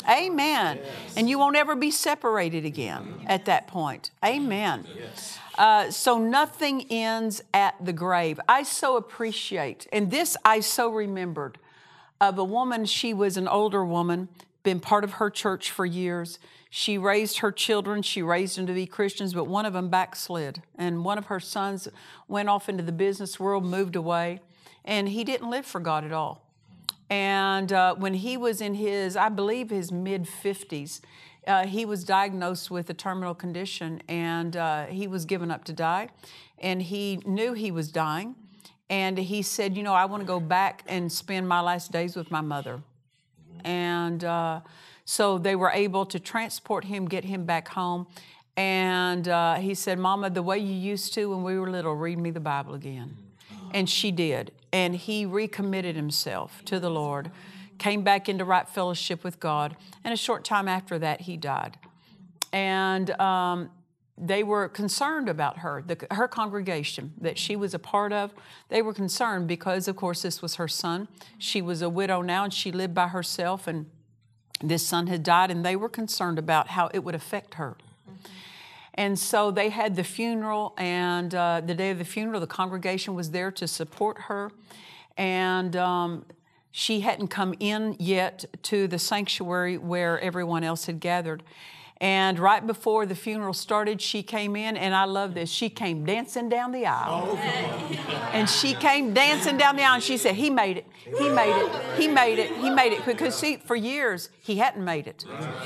Amen. 0.09 0.79
And 1.17 1.29
you 1.29 1.39
won't 1.39 1.57
ever 1.57 1.75
be 1.75 1.91
separated 1.91 2.65
again 2.65 3.25
at 3.27 3.45
that 3.47 3.67
point. 3.67 4.11
Amen. 4.25 4.87
Uh, 5.59 5.91
so 5.91 6.19
nothing 6.19 6.87
ends 6.91 7.43
at 7.55 7.75
the 7.85 7.93
grave. 7.93 8.39
I 8.49 8.63
so 8.63 8.97
appreciate, 8.97 9.87
and 9.93 10.11
this 10.11 10.37
I 10.45 10.61
so 10.61 10.91
remembered 10.91 11.59
of 12.21 12.39
a 12.39 12.45
woman, 12.45 12.85
she 12.85 13.13
was 13.15 13.37
an 13.37 13.49
older 13.49 13.85
woman, 13.85 14.29
been 14.63 14.81
part 14.81 15.05
of 15.05 15.13
her 15.13 15.31
church 15.31 15.71
for 15.71 15.87
years. 15.87 16.39
She 16.71 16.99
raised 16.99 17.39
her 17.39 17.53
children, 17.53 18.03
she 18.03 18.23
raised 18.23 18.59
them 18.59 18.67
to 18.67 18.75
be 18.75 18.87
Christians, 18.87 19.33
but 19.33 19.47
one 19.47 19.65
of 19.65 19.73
them 19.73 19.89
backslid. 19.89 20.63
And 20.77 21.05
one 21.05 21.19
of 21.19 21.27
her 21.27 21.41
sons 21.41 21.89
went 22.29 22.49
off 22.49 22.69
into 22.69 22.83
the 22.83 22.93
business 22.93 23.41
world, 23.41 23.65
moved 23.65 23.97
away, 23.97 24.41
and 24.85 25.09
he 25.09 25.25
didn't 25.25 25.49
live 25.49 25.65
for 25.65 25.81
God 25.81 26.05
at 26.05 26.13
all. 26.13 26.46
And 27.09 27.73
uh, 27.73 27.95
when 27.95 28.15
he 28.15 28.37
was 28.37 28.61
in 28.61 28.75
his, 28.75 29.17
I 29.17 29.29
believe, 29.29 29.71
his 29.71 29.93
mid 29.93 30.25
50s, 30.25 31.01
uh, 31.47 31.67
he 31.67 31.85
was 31.85 32.03
diagnosed 32.05 32.71
with 32.71 32.91
a 32.91 32.95
terminal 32.95 33.35
condition 33.35 34.03
and 34.09 34.57
uh, 34.57 34.87
he 34.87 35.07
was 35.07 35.25
given 35.25 35.51
up 35.51 35.65
to 35.65 35.73
die. 35.73 36.09
And 36.59 36.83
he 36.83 37.21
knew 37.25 37.53
he 37.53 37.71
was 37.71 37.93
dying. 37.93 38.35
And 38.89 39.19
he 39.19 39.43
said, 39.43 39.77
You 39.77 39.83
know, 39.83 39.95
I 39.95 40.07
want 40.07 40.23
to 40.23 40.27
go 40.27 40.41
back 40.41 40.83
and 40.87 41.11
spend 41.11 41.49
my 41.49 41.61
last 41.61 41.93
days 41.93 42.17
with 42.17 42.31
my 42.31 42.41
mother. 42.41 42.83
And 43.65 44.25
uh, 44.25 44.61
so 45.05 45.39
they 45.39 45.57
were 45.57 45.71
able 45.71 46.07
to 46.07 46.19
transport 46.19 46.85
him, 46.85 47.07
get 47.07 47.25
him 47.25 47.45
back 47.45 47.69
home. 47.69 48.07
And 48.57 49.29
uh, 49.29 49.57
he 49.57 49.75
said, 49.75 49.99
Mama, 49.99 50.31
the 50.31 50.43
way 50.43 50.59
you 50.59 50.73
used 50.75 51.15
to 51.15 51.31
when 51.31 51.43
we 51.43 51.59
were 51.59 51.71
little, 51.71 51.95
read 51.95 52.19
me 52.19 52.31
the 52.31 52.41
Bible 52.41 52.75
again. 52.75 53.17
And 53.73 53.89
she 53.89 54.11
did. 54.11 54.53
And 54.73 54.95
he 54.95 55.27
recommitted 55.27 55.97
himself 55.97 56.63
to 56.67 56.79
the 56.79 56.91
Lord, 56.91 57.31
came 57.79 58.03
back 58.03 58.29
into 58.29 58.45
right 58.45 58.69
fellowship 58.69 59.25
with 59.25 59.41
God. 59.41 59.77
And 60.05 60.13
a 60.13 60.17
short 60.17 60.45
time 60.45 60.69
after 60.69 60.99
that, 60.99 61.23
he 61.23 61.37
died. 61.37 61.79
And 62.53 63.11
um, 63.21 63.71
they 64.19 64.43
were 64.43 64.69
concerned 64.69 65.29
about 65.29 65.59
her, 65.59 65.83
the, 65.87 66.07
her 66.11 66.27
congregation 66.27 67.13
that 67.21 67.39
she 67.39 67.55
was 67.55 67.75
a 67.75 67.79
part 67.79 68.13
of. 68.13 68.33
They 68.69 68.81
were 68.81 68.95
concerned 68.95 69.47
because, 69.47 69.89
of 69.89 69.97
course, 69.97 70.23
this 70.23 70.41
was 70.41 70.55
her 70.55 70.69
son. 70.69 71.09
She 71.39 71.61
was 71.61 71.83
a 71.83 71.91
widow 71.91 72.23
now 72.23 72.45
and 72.45 72.53
she 72.53 72.73
lived 72.73 72.95
by 72.95 73.09
herself, 73.09 73.67
and 73.67 73.87
this 74.63 74.87
son 74.87 75.07
had 75.09 75.23
died, 75.23 75.51
and 75.51 75.65
they 75.65 75.77
were 75.77 75.91
concerned 75.91 76.39
about 76.39 76.69
how 76.69 76.89
it 76.95 77.01
would 77.01 77.15
affect 77.15 77.55
her. 77.55 77.77
And 78.97 79.19
so 79.19 79.50
they 79.50 79.69
had 79.69 79.95
the 79.95 80.05
funeral, 80.05 80.75
and 80.79 81.35
uh, 81.35 81.61
the 81.65 81.75
day 81.75 81.91
of 81.91 81.99
the 81.99 82.05
funeral, 82.05 82.41
the 82.41 82.47
congregation 82.47 83.15
was 83.15 83.31
there 83.31 83.50
to 83.53 83.69
support 83.69 84.19
her. 84.23 84.50
And 85.19 85.76
um, 85.76 86.25
she 86.71 87.00
hadn't 87.00 87.29
come 87.29 87.55
in 87.61 87.97
yet 87.99 88.45
to 88.65 88.88
the 88.88 88.99
sanctuary 88.99 89.76
where 89.76 90.19
everyone 90.21 90.65
else 90.65 90.87
had 90.87 91.00
gathered. 91.00 91.43
And 91.99 92.38
right 92.38 92.67
before 92.67 93.07
the 93.07 93.15
funeral 93.15 93.55
started, 93.55 94.03
she 94.03 94.23
came 94.23 94.55
in, 94.55 94.76
and 94.76 94.95
I 94.95 95.05
love 95.05 95.33
this. 95.33 95.49
She 95.49 95.71
came 95.71 96.05
dancing 96.05 96.50
down 96.50 96.73
the 96.73 96.85
aisle. 96.85 97.31
Oh, 97.33 98.31
and 98.33 98.49
she 98.50 98.75
came 98.75 99.15
dancing 99.15 99.57
down 99.57 99.76
the 99.76 99.83
aisle, 99.83 99.95
and 99.95 100.03
she 100.03 100.19
said, 100.19 100.35
He 100.35 100.50
made 100.50 100.76
it. 100.76 100.87
He 101.05 101.31
made 101.31 101.57
it. 101.57 101.99
He 101.99 102.07
made 102.09 102.38
it. 102.38 102.53
He 102.57 102.69
made 102.69 102.93
it. 102.93 103.07
Because, 103.07 103.35
see, 103.35 103.57
for 103.57 103.75
years, 103.75 104.29
he 104.43 104.57
hadn't 104.57 104.85
made 104.85 105.07
it. 105.07 105.25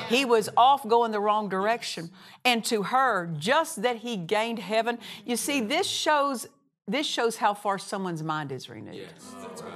He 0.09 0.25
was 0.25 0.49
off 0.57 0.87
going 0.87 1.11
the 1.11 1.21
wrong 1.21 1.49
direction. 1.49 2.11
And 2.45 2.65
to 2.67 2.85
her, 2.85 3.35
just 3.37 3.83
that 3.83 3.97
he 3.97 4.17
gained 4.17 4.61
heaven, 4.61 4.99
you 5.25 5.37
see, 5.37 5.61
this 5.61 5.87
shows. 5.87 6.47
This 6.87 7.07
shows 7.07 7.37
how 7.37 7.55
far 7.55 7.79
someone's 7.79 8.23
mind 8.23 8.51
is 8.51 8.69
renewed. 8.69 8.97
Yes, 8.97 9.35
that's 9.41 9.63
right. 9.63 9.71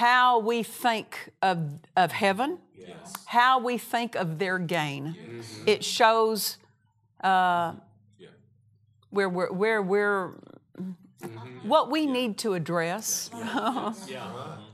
How 0.00 0.38
we 0.38 0.62
think 0.62 1.30
of, 1.42 1.58
of 1.94 2.10
heaven, 2.10 2.56
yes. 2.74 3.12
how 3.26 3.60
we 3.60 3.76
think 3.76 4.14
of 4.14 4.38
their 4.38 4.58
gain. 4.58 5.14
Yes. 5.36 5.60
It 5.66 5.84
shows 5.84 6.56
uh, 7.22 7.74
yeah. 8.18 8.28
where 9.10 9.28
we're, 9.28 9.52
where 9.52 9.82
we're 9.82 10.28
mm-hmm. 10.78 11.68
what 11.68 11.90
we 11.90 12.00
yeah. 12.04 12.12
need 12.12 12.38
to 12.38 12.54
address, 12.54 13.28
yeah. 13.34 13.92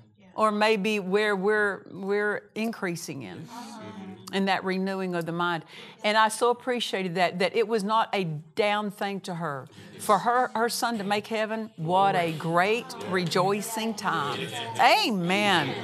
or 0.37 0.53
maybe 0.53 1.01
where 1.01 1.35
we're 1.35 1.87
we're 1.91 2.49
increasing 2.55 3.23
in. 3.23 3.39
Mm-hmm 3.39 4.06
and 4.37 4.49
that 4.49 4.63
renewing 4.65 5.15
of 5.15 5.25
the 5.25 5.33
mind. 5.33 5.65
And 6.05 6.19
I 6.19 6.29
so 6.29 6.51
appreciated 6.51 7.15
that, 7.15 7.39
that 7.39 7.57
it 7.57 7.67
was 7.67 7.83
not 7.83 8.11
a 8.15 8.25
down 8.55 8.91
thing 8.91 9.21
to 9.21 9.37
her. 9.37 9.67
For 9.99 10.19
her, 10.19 10.49
her 10.55 10.69
son 10.69 10.99
to 10.99 11.05
make 11.05 11.27
heaven, 11.27 11.71
what 11.77 12.15
a 12.15 12.33
great 12.33 12.85
rejoicing 13.09 13.95
time. 13.95 14.39
Amen. 14.79 15.75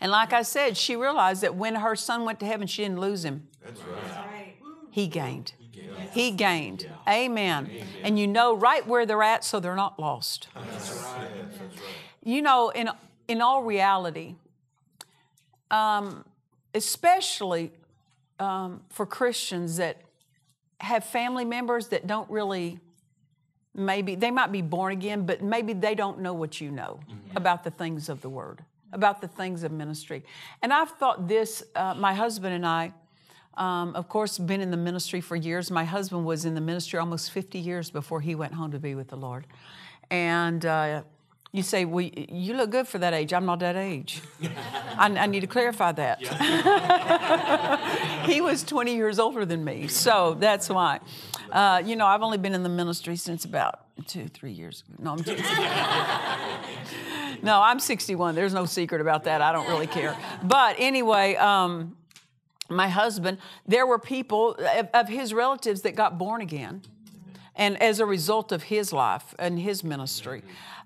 And 0.00 0.10
like 0.10 0.32
I 0.32 0.42
said, 0.42 0.76
she 0.76 0.96
realized 0.96 1.42
that 1.42 1.54
when 1.54 1.76
her 1.76 1.94
son 1.94 2.24
went 2.24 2.40
to 2.40 2.46
heaven, 2.46 2.66
she 2.66 2.82
didn't 2.82 2.98
lose 2.98 3.24
him. 3.24 3.46
He 4.90 5.06
gained. 5.06 5.52
He 6.10 6.32
gained. 6.32 6.90
Amen. 7.08 7.70
And 8.02 8.18
you 8.18 8.26
know 8.26 8.56
right 8.56 8.84
where 8.84 9.06
they're 9.06 9.22
at, 9.22 9.44
so 9.44 9.60
they're 9.60 9.76
not 9.76 10.00
lost. 10.00 10.48
You 12.24 12.42
know, 12.42 12.70
in, 12.70 12.90
in 13.28 13.40
all 13.40 13.62
reality, 13.62 14.34
um, 15.70 16.24
especially 16.76 17.72
um, 18.38 18.82
for 18.90 19.06
Christians 19.06 19.78
that 19.78 20.02
have 20.80 21.04
family 21.04 21.44
members 21.44 21.88
that 21.88 22.06
don't 22.06 22.30
really 22.30 22.78
maybe 23.74 24.14
they 24.14 24.30
might 24.30 24.52
be 24.52 24.62
born 24.62 24.92
again, 24.92 25.26
but 25.26 25.42
maybe 25.42 25.72
they 25.72 25.94
don't 25.94 26.20
know 26.20 26.32
what 26.32 26.60
you 26.60 26.70
know 26.70 26.98
about 27.34 27.62
the 27.64 27.70
things 27.70 28.08
of 28.08 28.22
the 28.22 28.28
Word, 28.28 28.64
about 28.92 29.20
the 29.20 29.28
things 29.28 29.62
of 29.62 29.72
ministry. 29.72 30.24
And 30.62 30.72
I've 30.72 30.90
thought 30.92 31.28
this, 31.28 31.62
uh, 31.74 31.94
my 31.94 32.14
husband 32.14 32.54
and 32.54 32.66
I, 32.66 32.92
um, 33.56 33.94
of 33.94 34.08
course, 34.08 34.38
been 34.38 34.60
in 34.60 34.70
the 34.70 34.76
ministry 34.76 35.20
for 35.20 35.36
years. 35.36 35.70
My 35.70 35.84
husband 35.84 36.24
was 36.24 36.44
in 36.44 36.54
the 36.54 36.60
ministry 36.60 36.98
almost 36.98 37.30
50 37.30 37.58
years 37.58 37.90
before 37.90 38.20
he 38.20 38.34
went 38.34 38.54
home 38.54 38.70
to 38.72 38.78
be 38.78 38.94
with 38.94 39.08
the 39.08 39.16
Lord. 39.16 39.46
And 40.10 40.64
uh, 40.64 41.02
you 41.56 41.62
say, 41.62 41.84
well, 41.84 42.04
you 42.04 42.54
look 42.54 42.70
good 42.70 42.86
for 42.86 42.98
that 42.98 43.14
age. 43.14 43.32
I'm 43.32 43.46
not 43.46 43.60
that 43.60 43.76
age. 43.76 44.22
I, 44.98 45.06
I, 45.06 45.26
need 45.26 45.40
to 45.40 45.46
clarify 45.46 45.92
that. 45.92 46.22
he 48.26 48.40
was 48.40 48.62
20 48.62 48.94
years 48.94 49.18
older 49.18 49.44
than 49.44 49.64
me, 49.64 49.88
so 49.88 50.36
that's 50.38 50.68
why. 50.68 51.00
Uh, 51.50 51.82
you 51.84 51.96
know, 51.96 52.06
I've 52.06 52.22
only 52.22 52.38
been 52.38 52.54
in 52.54 52.62
the 52.62 52.68
ministry 52.68 53.16
since 53.16 53.44
about 53.44 53.80
two, 54.06 54.28
three 54.28 54.52
years. 54.52 54.84
Ago. 54.86 55.02
No, 55.02 55.12
I'm 55.12 55.22
just, 55.22 55.42
no, 57.42 57.60
I'm 57.60 57.80
61. 57.80 58.34
There's 58.34 58.54
no 58.54 58.66
secret 58.66 59.00
about 59.00 59.24
that. 59.24 59.40
I 59.40 59.52
don't 59.52 59.68
really 59.68 59.86
care. 59.86 60.16
But 60.42 60.76
anyway, 60.78 61.36
um, 61.36 61.96
my 62.68 62.88
husband, 62.88 63.38
there 63.66 63.86
were 63.86 63.98
people 63.98 64.54
of, 64.54 64.88
of 64.92 65.08
his 65.08 65.32
relatives 65.32 65.82
that 65.82 65.94
got 65.94 66.18
born 66.18 66.40
again, 66.40 66.82
and 67.54 67.80
as 67.82 68.00
a 68.00 68.06
result 68.06 68.52
of 68.52 68.64
his 68.64 68.92
life 68.92 69.34
and 69.38 69.58
his 69.58 69.82
ministry. 69.82 70.42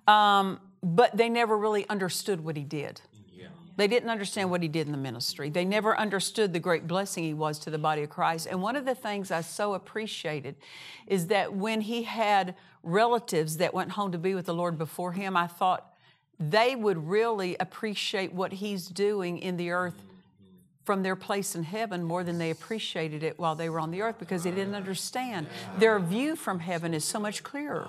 Um, 0.07 0.61
but 0.83 1.17
they 1.17 1.29
never 1.29 1.57
really 1.57 1.89
understood 1.89 2.43
what 2.43 2.57
he 2.57 2.65
did. 2.65 3.03
They 3.81 3.89
didn't 3.89 4.11
understand 4.11 4.51
what 4.51 4.63
he 4.63 4.69
did 4.69 4.85
in 4.85 4.93
the 4.93 4.99
ministry. 4.99 5.49
They 5.49 5.65
never 5.65 5.99
understood 5.99 6.53
the 6.53 6.59
great 6.59 6.87
blessing 6.87 7.25
he 7.25 7.33
was 7.33 7.59
to 7.61 7.71
the 7.71 7.79
body 7.79 8.03
of 8.03 8.11
Christ. 8.11 8.47
And 8.51 8.61
one 8.61 8.77
of 8.77 8.85
the 8.85 8.95
things 8.95 9.31
I 9.31 9.41
so 9.41 9.73
appreciated 9.73 10.57
is 11.07 11.29
that 11.29 11.55
when 11.55 11.81
he 11.81 12.03
had 12.03 12.57
relatives 12.83 13.57
that 13.57 13.73
went 13.73 13.93
home 13.93 14.13
to 14.13 14.19
be 14.19 14.35
with 14.35 14.45
the 14.45 14.53
Lord 14.53 14.77
before 14.77 15.13
him, 15.13 15.35
I 15.35 15.47
thought 15.47 15.95
they 16.39 16.77
would 16.77 17.09
really 17.09 17.57
appreciate 17.59 18.35
what 18.35 18.53
he's 18.53 18.87
doing 18.87 19.39
in 19.39 19.57
the 19.57 19.71
earth 19.71 20.03
from 20.85 21.03
their 21.03 21.17
place 21.17 21.55
in 21.55 21.63
heaven 21.63 22.03
more 22.03 22.23
than 22.23 22.37
they 22.37 22.51
appreciated 22.51 23.23
it 23.23 23.39
while 23.39 23.55
they 23.55 23.71
were 23.71 23.81
on 23.81 23.91
the 23.91 24.03
earth 24.03 24.19
because 24.19 24.43
they 24.43 24.51
didn't 24.51 24.75
understand. 24.75 25.47
Their 25.79 25.99
view 25.99 26.37
from 26.37 26.59
heaven 26.59 26.93
is 26.93 27.05
so 27.05 27.19
much 27.19 27.43
clearer. 27.43 27.89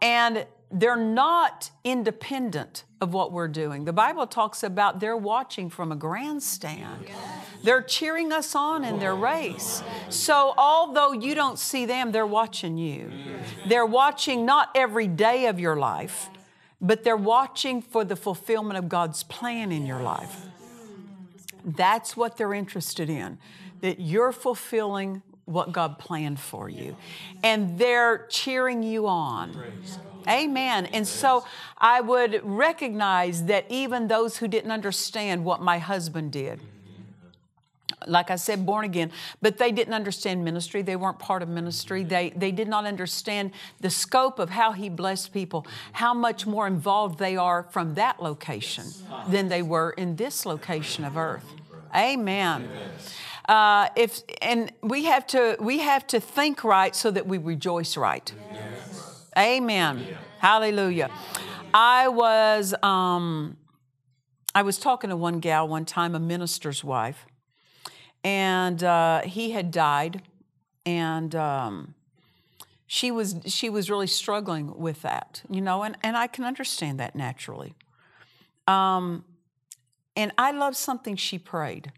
And 0.00 0.46
they're 0.70 0.96
not 0.96 1.70
independent 1.84 2.84
of 3.00 3.14
what 3.14 3.30
we're 3.30 3.48
doing. 3.48 3.84
The 3.84 3.92
Bible 3.92 4.26
talks 4.26 4.62
about 4.62 4.98
they're 4.98 5.16
watching 5.16 5.70
from 5.70 5.92
a 5.92 5.96
grandstand. 5.96 7.06
They're 7.62 7.82
cheering 7.82 8.32
us 8.32 8.54
on 8.54 8.84
in 8.84 8.98
their 8.98 9.14
race. 9.14 9.82
So, 10.08 10.52
although 10.58 11.12
you 11.12 11.34
don't 11.34 11.58
see 11.58 11.86
them, 11.86 12.12
they're 12.12 12.26
watching 12.26 12.76
you. 12.76 13.10
They're 13.68 13.86
watching 13.86 14.44
not 14.44 14.70
every 14.74 15.06
day 15.06 15.46
of 15.46 15.60
your 15.60 15.76
life, 15.76 16.28
but 16.80 17.04
they're 17.04 17.16
watching 17.16 17.80
for 17.80 18.04
the 18.04 18.16
fulfillment 18.16 18.78
of 18.78 18.88
God's 18.88 19.22
plan 19.22 19.70
in 19.70 19.86
your 19.86 20.02
life. 20.02 20.46
That's 21.64 22.16
what 22.16 22.36
they're 22.36 22.52
interested 22.52 23.08
in, 23.08 23.38
that 23.80 24.00
you're 24.00 24.32
fulfilling 24.32 25.22
what 25.44 25.72
God 25.72 25.98
planned 25.98 26.40
for 26.40 26.68
you. 26.68 26.96
And 27.42 27.78
they're 27.78 28.26
cheering 28.28 28.82
you 28.82 29.06
on. 29.06 29.56
Amen. 30.28 30.86
And 30.86 31.06
so 31.06 31.44
I 31.76 32.00
would 32.00 32.40
recognize 32.42 33.44
that 33.44 33.66
even 33.68 34.08
those 34.08 34.38
who 34.38 34.48
didn't 34.48 34.70
understand 34.70 35.44
what 35.44 35.60
my 35.60 35.78
husband 35.78 36.32
did, 36.32 36.60
like 38.06 38.30
I 38.30 38.36
said, 38.36 38.66
born 38.66 38.84
again, 38.84 39.10
but 39.40 39.58
they 39.58 39.72
didn't 39.72 39.94
understand 39.94 40.44
ministry. 40.44 40.82
They 40.82 40.96
weren't 40.96 41.18
part 41.18 41.42
of 41.42 41.48
ministry. 41.48 42.04
They, 42.04 42.30
they 42.36 42.52
did 42.52 42.68
not 42.68 42.84
understand 42.84 43.52
the 43.80 43.90
scope 43.90 44.38
of 44.38 44.50
how 44.50 44.72
he 44.72 44.88
blessed 44.88 45.32
people, 45.32 45.66
how 45.92 46.12
much 46.12 46.46
more 46.46 46.66
involved 46.66 47.18
they 47.18 47.36
are 47.36 47.62
from 47.70 47.94
that 47.94 48.22
location 48.22 48.86
than 49.28 49.48
they 49.48 49.62
were 49.62 49.90
in 49.92 50.16
this 50.16 50.44
location 50.44 51.04
of 51.04 51.16
earth. 51.16 51.46
Amen. 51.94 52.68
Uh, 53.48 53.88
if 53.94 54.22
and 54.40 54.72
we 54.82 55.04
have 55.04 55.26
to 55.26 55.56
we 55.60 55.78
have 55.80 56.06
to 56.06 56.18
think 56.18 56.64
right 56.64 56.96
so 56.96 57.10
that 57.10 57.26
we 57.26 57.38
rejoice 57.38 57.96
right. 57.96 58.32
Amen. 59.36 60.06
Yeah. 60.08 60.16
Hallelujah. 60.38 61.10
I 61.74 62.08
was 62.08 62.74
um, 62.82 63.56
I 64.54 64.62
was 64.62 64.78
talking 64.78 65.10
to 65.10 65.16
one 65.16 65.40
gal 65.40 65.68
one 65.68 65.84
time, 65.84 66.14
a 66.14 66.20
minister's 66.20 66.82
wife, 66.82 67.26
and 68.22 68.82
uh, 68.82 69.22
he 69.22 69.50
had 69.50 69.70
died, 69.70 70.22
and 70.86 71.34
um, 71.34 71.94
she 72.86 73.10
was 73.10 73.36
she 73.46 73.68
was 73.68 73.90
really 73.90 74.06
struggling 74.06 74.78
with 74.78 75.02
that, 75.02 75.42
you 75.50 75.60
know, 75.60 75.82
and, 75.82 75.98
and 76.02 76.16
I 76.16 76.28
can 76.28 76.44
understand 76.44 77.00
that 77.00 77.14
naturally. 77.14 77.74
Um, 78.66 79.24
and 80.16 80.32
I 80.38 80.52
love 80.52 80.76
something 80.76 81.16
she 81.16 81.38
prayed 81.38 81.92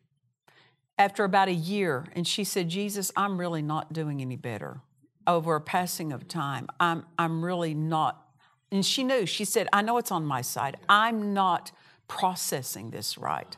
after 0.98 1.24
about 1.24 1.48
a 1.48 1.54
year, 1.54 2.06
and 2.14 2.26
she 2.26 2.44
said, 2.44 2.68
Jesus, 2.68 3.12
I'm 3.16 3.38
really 3.38 3.62
not 3.62 3.92
doing 3.92 4.20
any 4.20 4.36
better 4.36 4.80
over 5.26 5.56
a 5.56 5.60
passing 5.60 6.12
of 6.12 6.28
time. 6.28 6.68
I'm, 6.80 7.04
I'm 7.18 7.44
really 7.44 7.74
not. 7.74 8.28
And 8.70 8.84
she 8.84 9.04
knew, 9.04 9.26
she 9.26 9.44
said, 9.44 9.68
I 9.72 9.82
know 9.82 9.98
it's 9.98 10.10
on 10.10 10.24
my 10.24 10.40
side. 10.40 10.76
I'm 10.88 11.34
not 11.34 11.72
processing 12.08 12.90
this 12.90 13.18
right. 13.18 13.56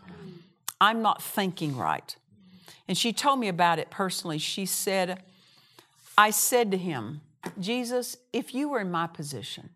I'm 0.81 1.03
not 1.03 1.23
thinking 1.23 1.77
right. 1.77 2.17
And 2.87 2.97
she 2.97 3.13
told 3.13 3.39
me 3.39 3.49
about 3.49 3.79
it 3.79 3.91
personally. 3.91 4.39
She 4.39 4.67
said, 4.67 5.23
I 6.17 6.31
said 6.31 6.71
to 6.71 6.79
him, 6.79 7.21
Jesus, 7.61 8.17
if 8.33 8.55
you 8.55 8.71
were 8.71 8.81
in 8.81 8.91
my 8.91 9.07
position, 9.07 9.71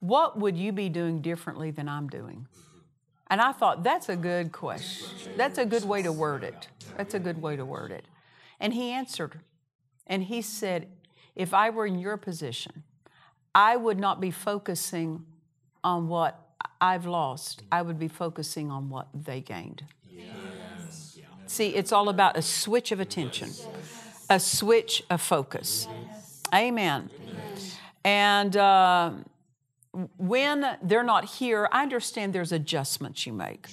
what 0.00 0.38
would 0.38 0.56
you 0.56 0.72
be 0.72 0.88
doing 0.88 1.20
differently 1.20 1.70
than 1.70 1.88
I'm 1.88 2.08
doing? 2.08 2.46
And 3.30 3.40
I 3.40 3.52
thought, 3.52 3.82
that's 3.82 4.08
a 4.08 4.16
good 4.16 4.52
question. 4.52 5.32
That's 5.36 5.58
a 5.58 5.66
good 5.66 5.84
way 5.84 6.02
to 6.02 6.12
word 6.12 6.44
it. 6.44 6.68
That's 6.96 7.14
a 7.14 7.18
good 7.18 7.42
way 7.42 7.56
to 7.56 7.64
word 7.64 7.92
it. 7.92 8.06
And 8.58 8.72
he 8.74 8.90
answered, 8.90 9.40
and 10.06 10.24
he 10.24 10.40
said, 10.42 10.88
If 11.36 11.52
I 11.52 11.70
were 11.70 11.86
in 11.86 11.98
your 11.98 12.16
position, 12.16 12.84
I 13.54 13.76
would 13.76 13.98
not 13.98 14.20
be 14.20 14.30
focusing 14.30 15.24
on 15.84 16.08
what 16.08 16.48
I've 16.80 17.06
lost, 17.06 17.62
I 17.70 17.82
would 17.82 17.98
be 17.98 18.08
focusing 18.08 18.70
on 18.70 18.88
what 18.88 19.08
they 19.14 19.40
gained. 19.40 19.84
Yes. 20.10 21.18
See, 21.46 21.68
it's 21.68 21.92
all 21.92 22.08
about 22.08 22.36
a 22.36 22.42
switch 22.42 22.92
of 22.92 23.00
attention, 23.00 23.50
a 24.28 24.40
switch 24.40 25.02
of 25.10 25.20
focus. 25.20 25.86
Amen. 26.54 27.10
And 28.04 28.56
uh, 28.56 29.12
when 30.16 30.78
they're 30.82 31.02
not 31.02 31.24
here, 31.24 31.68
I 31.72 31.82
understand 31.82 32.32
there's 32.32 32.52
adjustments 32.52 33.26
you 33.26 33.32
make. 33.32 33.68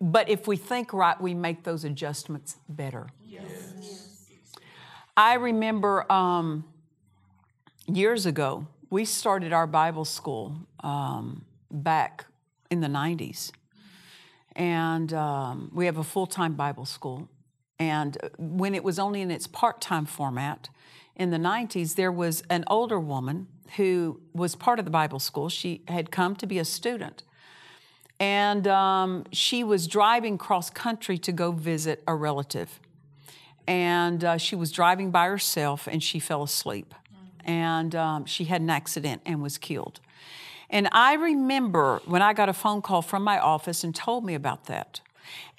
But 0.00 0.28
if 0.28 0.46
we 0.46 0.56
think 0.56 0.92
right, 0.92 1.18
we 1.20 1.32
make 1.32 1.62
those 1.62 1.84
adjustments 1.84 2.56
better. 2.68 3.08
Yes. 3.24 4.28
I 5.16 5.34
remember 5.34 6.10
um, 6.10 6.64
years 7.86 8.26
ago, 8.26 8.66
we 8.90 9.04
started 9.04 9.52
our 9.52 9.66
Bible 9.66 10.04
school 10.04 10.56
um, 10.80 11.44
back 11.70 12.26
in 12.70 12.80
the 12.80 12.88
90s. 12.88 13.52
And 14.54 15.12
um, 15.12 15.70
we 15.72 15.86
have 15.86 15.98
a 15.98 16.04
full 16.04 16.26
time 16.26 16.54
Bible 16.54 16.84
school. 16.84 17.28
And 17.78 18.18
when 18.38 18.74
it 18.74 18.84
was 18.84 18.98
only 18.98 19.22
in 19.22 19.30
its 19.30 19.46
part 19.46 19.80
time 19.80 20.06
format 20.06 20.68
in 21.16 21.30
the 21.30 21.38
90s, 21.38 21.94
there 21.94 22.12
was 22.12 22.42
an 22.48 22.64
older 22.66 22.98
woman 22.98 23.48
who 23.76 24.20
was 24.32 24.54
part 24.54 24.78
of 24.78 24.84
the 24.84 24.90
Bible 24.90 25.18
school. 25.18 25.48
She 25.48 25.82
had 25.88 26.10
come 26.10 26.36
to 26.36 26.46
be 26.46 26.58
a 26.58 26.64
student. 26.64 27.22
And 28.20 28.68
um, 28.68 29.24
she 29.32 29.64
was 29.64 29.86
driving 29.88 30.38
cross 30.38 30.70
country 30.70 31.18
to 31.18 31.32
go 31.32 31.50
visit 31.52 32.02
a 32.06 32.14
relative 32.14 32.80
and 33.66 34.24
uh, 34.24 34.36
she 34.38 34.56
was 34.56 34.72
driving 34.72 35.10
by 35.10 35.26
herself 35.26 35.86
and 35.86 36.02
she 36.02 36.18
fell 36.18 36.42
asleep. 36.42 36.94
And 37.44 37.94
um, 37.94 38.24
she 38.24 38.44
had 38.44 38.60
an 38.60 38.70
accident 38.70 39.22
and 39.26 39.42
was 39.42 39.58
killed. 39.58 40.00
And 40.70 40.88
I 40.92 41.14
remember 41.14 42.00
when 42.06 42.22
I 42.22 42.32
got 42.32 42.48
a 42.48 42.52
phone 42.52 42.82
call 42.82 43.02
from 43.02 43.24
my 43.24 43.38
office 43.38 43.84
and 43.84 43.94
told 43.94 44.24
me 44.24 44.34
about 44.34 44.66
that. 44.66 45.00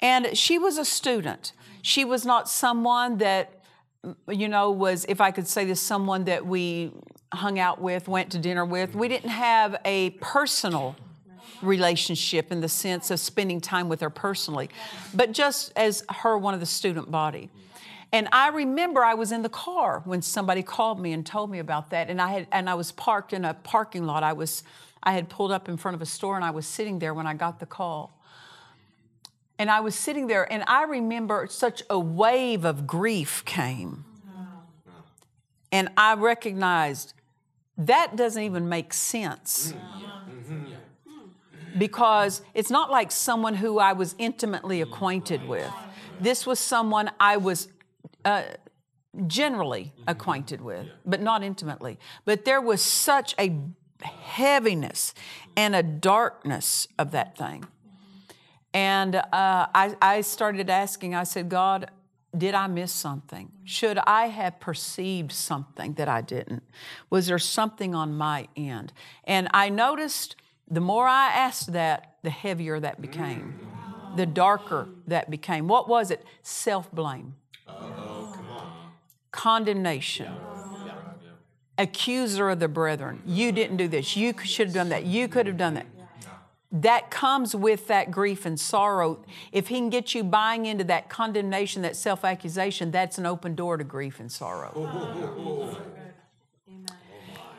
And 0.00 0.36
she 0.36 0.58
was 0.58 0.78
a 0.78 0.84
student. 0.84 1.52
She 1.82 2.04
was 2.04 2.24
not 2.24 2.48
someone 2.48 3.18
that, 3.18 3.60
you 4.28 4.48
know, 4.48 4.70
was, 4.70 5.04
if 5.08 5.20
I 5.20 5.30
could 5.30 5.48
say 5.48 5.64
this, 5.64 5.80
someone 5.80 6.24
that 6.24 6.46
we 6.46 6.92
hung 7.32 7.58
out 7.58 7.80
with, 7.80 8.08
went 8.08 8.30
to 8.32 8.38
dinner 8.38 8.64
with. 8.64 8.94
We 8.94 9.08
didn't 9.08 9.30
have 9.30 9.76
a 9.84 10.10
personal 10.20 10.96
relationship 11.62 12.52
in 12.52 12.60
the 12.60 12.68
sense 12.68 13.10
of 13.10 13.20
spending 13.20 13.60
time 13.60 13.88
with 13.88 14.00
her 14.00 14.10
personally, 14.10 14.70
but 15.14 15.32
just 15.32 15.72
as 15.76 16.04
her, 16.10 16.36
one 16.36 16.54
of 16.54 16.60
the 16.60 16.66
student 16.66 17.10
body. 17.10 17.50
And 18.12 18.28
I 18.30 18.50
remember 18.50 19.02
I 19.02 19.14
was 19.14 19.32
in 19.32 19.42
the 19.42 19.48
car 19.48 20.02
when 20.04 20.22
somebody 20.22 20.62
called 20.62 21.00
me 21.00 21.12
and 21.12 21.26
told 21.26 21.50
me 21.50 21.58
about 21.58 21.90
that. 21.90 22.08
And 22.10 22.22
I 22.22 22.28
had 22.28 22.46
and 22.52 22.70
I 22.70 22.74
was 22.74 22.92
parked 22.92 23.32
in 23.32 23.44
a 23.44 23.54
parking 23.54 24.04
lot. 24.04 24.22
I 24.22 24.34
was 24.34 24.62
I 25.02 25.14
had 25.14 25.28
pulled 25.28 25.50
up 25.50 25.68
in 25.68 25.76
front 25.76 25.96
of 25.96 26.02
a 26.02 26.06
store 26.06 26.36
and 26.36 26.44
I 26.44 26.50
was 26.50 26.64
sitting 26.64 27.00
there 27.00 27.12
when 27.12 27.26
I 27.26 27.34
got 27.34 27.58
the 27.58 27.66
call. 27.66 28.16
And 29.58 29.70
I 29.70 29.80
was 29.80 29.94
sitting 29.94 30.26
there 30.26 30.50
and 30.52 30.64
I 30.66 30.84
remember 30.84 31.46
such 31.48 31.82
a 31.88 31.98
wave 31.98 32.64
of 32.64 32.86
grief 32.86 33.44
came. 33.44 34.04
And 35.70 35.88
I 35.96 36.14
recognized 36.14 37.14
that 37.76 38.16
doesn't 38.16 38.42
even 38.42 38.68
make 38.68 38.92
sense. 38.92 39.74
Because 41.76 42.42
it's 42.54 42.70
not 42.70 42.90
like 42.90 43.10
someone 43.10 43.54
who 43.54 43.80
I 43.80 43.92
was 43.92 44.14
intimately 44.18 44.80
acquainted 44.80 45.48
with. 45.48 45.72
This 46.20 46.46
was 46.46 46.60
someone 46.60 47.10
I 47.18 47.36
was 47.36 47.68
uh, 48.24 48.44
generally 49.26 49.92
acquainted 50.06 50.60
with, 50.60 50.86
but 51.04 51.20
not 51.20 51.42
intimately. 51.42 51.98
But 52.24 52.44
there 52.44 52.60
was 52.60 52.80
such 52.80 53.34
a 53.40 53.58
heaviness 54.02 55.14
and 55.56 55.74
a 55.74 55.82
darkness 55.82 56.86
of 56.98 57.10
that 57.10 57.36
thing. 57.36 57.64
And 58.74 59.14
uh, 59.14 59.22
I, 59.32 59.96
I 60.02 60.20
started 60.22 60.68
asking, 60.68 61.14
I 61.14 61.22
said, 61.22 61.48
God, 61.48 61.90
did 62.36 62.54
I 62.54 62.66
miss 62.66 62.90
something? 62.90 63.52
Should 63.62 63.98
I 63.98 64.26
have 64.26 64.58
perceived 64.58 65.30
something 65.30 65.94
that 65.94 66.08
I 66.08 66.20
didn't? 66.20 66.64
Was 67.08 67.28
there 67.28 67.38
something 67.38 67.94
on 67.94 68.16
my 68.16 68.48
end? 68.56 68.92
And 69.22 69.48
I 69.54 69.68
noticed 69.68 70.34
the 70.68 70.80
more 70.80 71.06
I 71.06 71.28
asked 71.28 71.72
that, 71.72 72.16
the 72.22 72.30
heavier 72.30 72.80
that 72.80 73.00
became, 73.00 73.54
the 74.16 74.26
darker 74.26 74.88
that 75.06 75.30
became. 75.30 75.68
What 75.68 75.88
was 75.88 76.10
it? 76.10 76.24
Self 76.42 76.90
blame, 76.90 77.36
condemnation, 79.30 80.32
accuser 81.78 82.48
of 82.48 82.58
the 82.58 82.68
brethren. 82.68 83.22
You 83.24 83.52
didn't 83.52 83.76
do 83.76 83.86
this. 83.86 84.16
You 84.16 84.34
should 84.42 84.68
have 84.68 84.74
done 84.74 84.88
that. 84.88 85.04
You 85.04 85.28
could 85.28 85.46
have 85.46 85.58
done 85.58 85.74
that 85.74 85.86
that 86.74 87.08
comes 87.08 87.54
with 87.54 87.86
that 87.86 88.10
grief 88.10 88.44
and 88.44 88.58
sorrow. 88.58 89.24
If 89.52 89.68
he 89.68 89.76
can 89.76 89.90
get 89.90 90.12
you 90.12 90.24
buying 90.24 90.66
into 90.66 90.82
that 90.84 91.08
condemnation, 91.08 91.82
that 91.82 91.94
self 91.94 92.24
accusation, 92.24 92.90
that's 92.90 93.16
an 93.16 93.26
open 93.26 93.54
door 93.54 93.76
to 93.76 93.84
grief 93.84 94.18
and 94.18 94.30
sorrow. 94.30 94.72
Oh, 94.74 94.82
oh, 94.82 95.78
oh, 95.78 96.84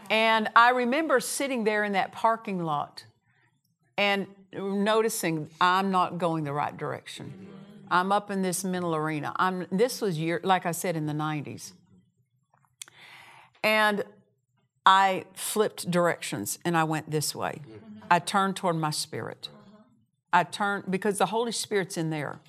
and 0.10 0.50
I 0.56 0.70
remember 0.70 1.20
sitting 1.20 1.64
there 1.64 1.84
in 1.84 1.94
that 1.94 2.12
parking 2.12 2.64
lot 2.64 3.06
and 3.98 4.28
noticing 4.54 5.50
I'm 5.60 5.92
not 5.92 6.18
going 6.18 6.44
the 6.44 6.54
right 6.54 6.76
direction. 6.76 7.48
I'm 7.90 8.12
up 8.12 8.30
in 8.30 8.42
this 8.42 8.64
mental 8.64 8.96
arena. 8.96 9.34
I'm, 9.38 9.66
this 9.72 10.02
was 10.02 10.18
year, 10.18 10.42
like 10.44 10.66
I 10.66 10.72
said, 10.72 10.96
in 10.96 11.06
the 11.06 11.14
90s. 11.14 11.72
And 13.64 14.04
I 14.86 15.26
flipped 15.34 15.90
directions 15.90 16.60
and 16.66 16.78
I 16.78 16.84
went 16.84 17.10
this 17.10 17.34
way. 17.34 17.62
I 18.10 18.20
turn 18.20 18.54
toward 18.54 18.76
my 18.76 18.92
spirit. 18.92 19.50
I 20.32 20.44
turn 20.44 20.84
because 20.90 21.18
the 21.18 21.28
Holy 21.28 21.52
Spirit's 21.52 21.98
in 21.98 22.10
there. 22.10 22.40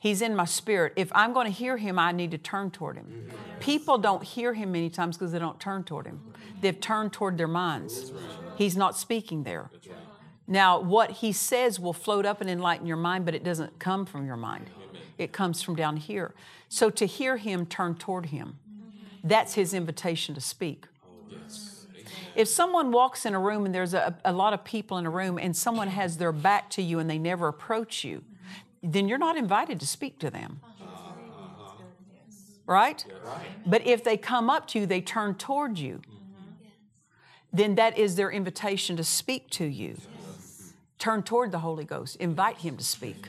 He's 0.00 0.22
in 0.22 0.34
my 0.34 0.46
spirit. 0.46 0.94
If 0.96 1.12
I'm 1.14 1.32
going 1.32 1.46
to 1.46 1.52
hear 1.52 1.76
him, 1.76 1.98
I 1.98 2.10
need 2.12 2.30
to 2.30 2.38
turn 2.38 2.70
toward 2.70 2.96
him. 2.96 3.30
People 3.60 3.98
don't 3.98 4.24
hear 4.24 4.54
him 4.54 4.72
many 4.72 4.88
times 4.88 5.16
because 5.16 5.30
they 5.30 5.38
don't 5.38 5.60
turn 5.60 5.84
toward 5.84 6.06
him. 6.06 6.20
They've 6.60 6.80
turned 6.80 7.12
toward 7.12 7.36
their 7.36 7.46
minds. 7.46 8.10
He's 8.56 8.76
not 8.76 8.96
speaking 8.96 9.44
there. 9.44 9.70
Now, 10.46 10.80
what 10.80 11.10
he 11.10 11.32
says 11.32 11.78
will 11.78 11.92
float 11.92 12.26
up 12.26 12.40
and 12.40 12.50
enlighten 12.50 12.86
your 12.86 12.96
mind, 12.96 13.24
but 13.24 13.34
it 13.34 13.44
doesn't 13.44 13.78
come 13.78 14.04
from 14.06 14.26
your 14.26 14.36
mind. 14.36 14.70
It 15.16 15.32
comes 15.32 15.62
from 15.62 15.76
down 15.76 15.98
here. 15.98 16.34
So 16.68 16.88
to 16.90 17.04
hear 17.04 17.36
him, 17.36 17.66
turn 17.66 17.94
toward 17.94 18.26
him. 18.26 18.58
That's 19.22 19.54
his 19.54 19.74
invitation 19.74 20.34
to 20.34 20.40
speak. 20.40 20.86
If 22.34 22.48
someone 22.48 22.92
walks 22.92 23.26
in 23.26 23.34
a 23.34 23.40
room 23.40 23.66
and 23.66 23.74
there's 23.74 23.94
a, 23.94 24.16
a 24.24 24.32
lot 24.32 24.52
of 24.52 24.64
people 24.64 24.98
in 24.98 25.06
a 25.06 25.10
room 25.10 25.38
and 25.38 25.56
someone 25.56 25.88
has 25.88 26.16
their 26.16 26.32
back 26.32 26.70
to 26.70 26.82
you 26.82 26.98
and 26.98 27.08
they 27.08 27.18
never 27.18 27.48
approach 27.48 28.04
you, 28.04 28.22
then 28.82 29.08
you're 29.08 29.18
not 29.18 29.36
invited 29.36 29.80
to 29.80 29.86
speak 29.86 30.18
to 30.20 30.30
them. 30.30 30.60
Right? 32.66 33.04
But 33.66 33.86
if 33.86 34.04
they 34.04 34.16
come 34.16 34.48
up 34.48 34.68
to 34.68 34.80
you, 34.80 34.86
they 34.86 35.00
turn 35.00 35.34
toward 35.34 35.78
you, 35.78 36.00
then 37.52 37.74
that 37.74 37.98
is 37.98 38.14
their 38.14 38.30
invitation 38.30 38.96
to 38.96 39.04
speak 39.04 39.50
to 39.50 39.64
you. 39.64 39.96
Turn 40.98 41.22
toward 41.22 41.50
the 41.50 41.58
Holy 41.58 41.84
Ghost, 41.84 42.16
invite 42.16 42.58
Him 42.58 42.76
to 42.76 42.84
speak. 42.84 43.28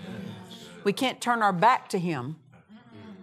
We 0.83 0.93
can't 0.93 1.19
turn 1.19 1.41
our 1.41 1.53
back 1.53 1.89
to 1.89 1.99
Him 1.99 2.35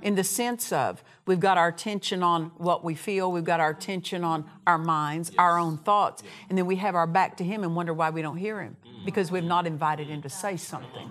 in 0.03 0.15
the 0.15 0.25
sense 0.25 0.73
of 0.73 1.03
we've 1.27 1.41
got 1.41 1.59
our 1.59 1.69
attention 1.69 2.23
on 2.23 2.53
what 2.57 2.85
we 2.85 2.95
feel, 2.95 3.31
we've 3.33 3.45
got 3.45 3.61
our 3.61 3.71
attention 3.71 4.25
on 4.25 4.49
our 4.67 4.79
minds, 4.79 5.31
yes. 5.31 5.39
our 5.39 5.59
own 5.59 5.79
thoughts, 5.79 6.23
and 6.49 6.57
then 6.57 6.67
we 6.67 6.77
have 6.77 6.95
our 6.95 7.07
back 7.07 7.37
to 7.39 7.45
Him 7.45 7.63
and 7.65 7.75
wonder 7.75 7.93
why 7.93 8.11
we 8.11 8.23
don't 8.23 8.37
hear 8.37 8.61
Him 8.61 8.77
mm-hmm. 8.87 9.05
because 9.05 9.31
we've 9.31 9.45
not 9.45 9.67
invited 9.67 10.09
Him 10.09 10.23
to 10.23 10.29
say 10.29 10.57
something. 10.57 11.11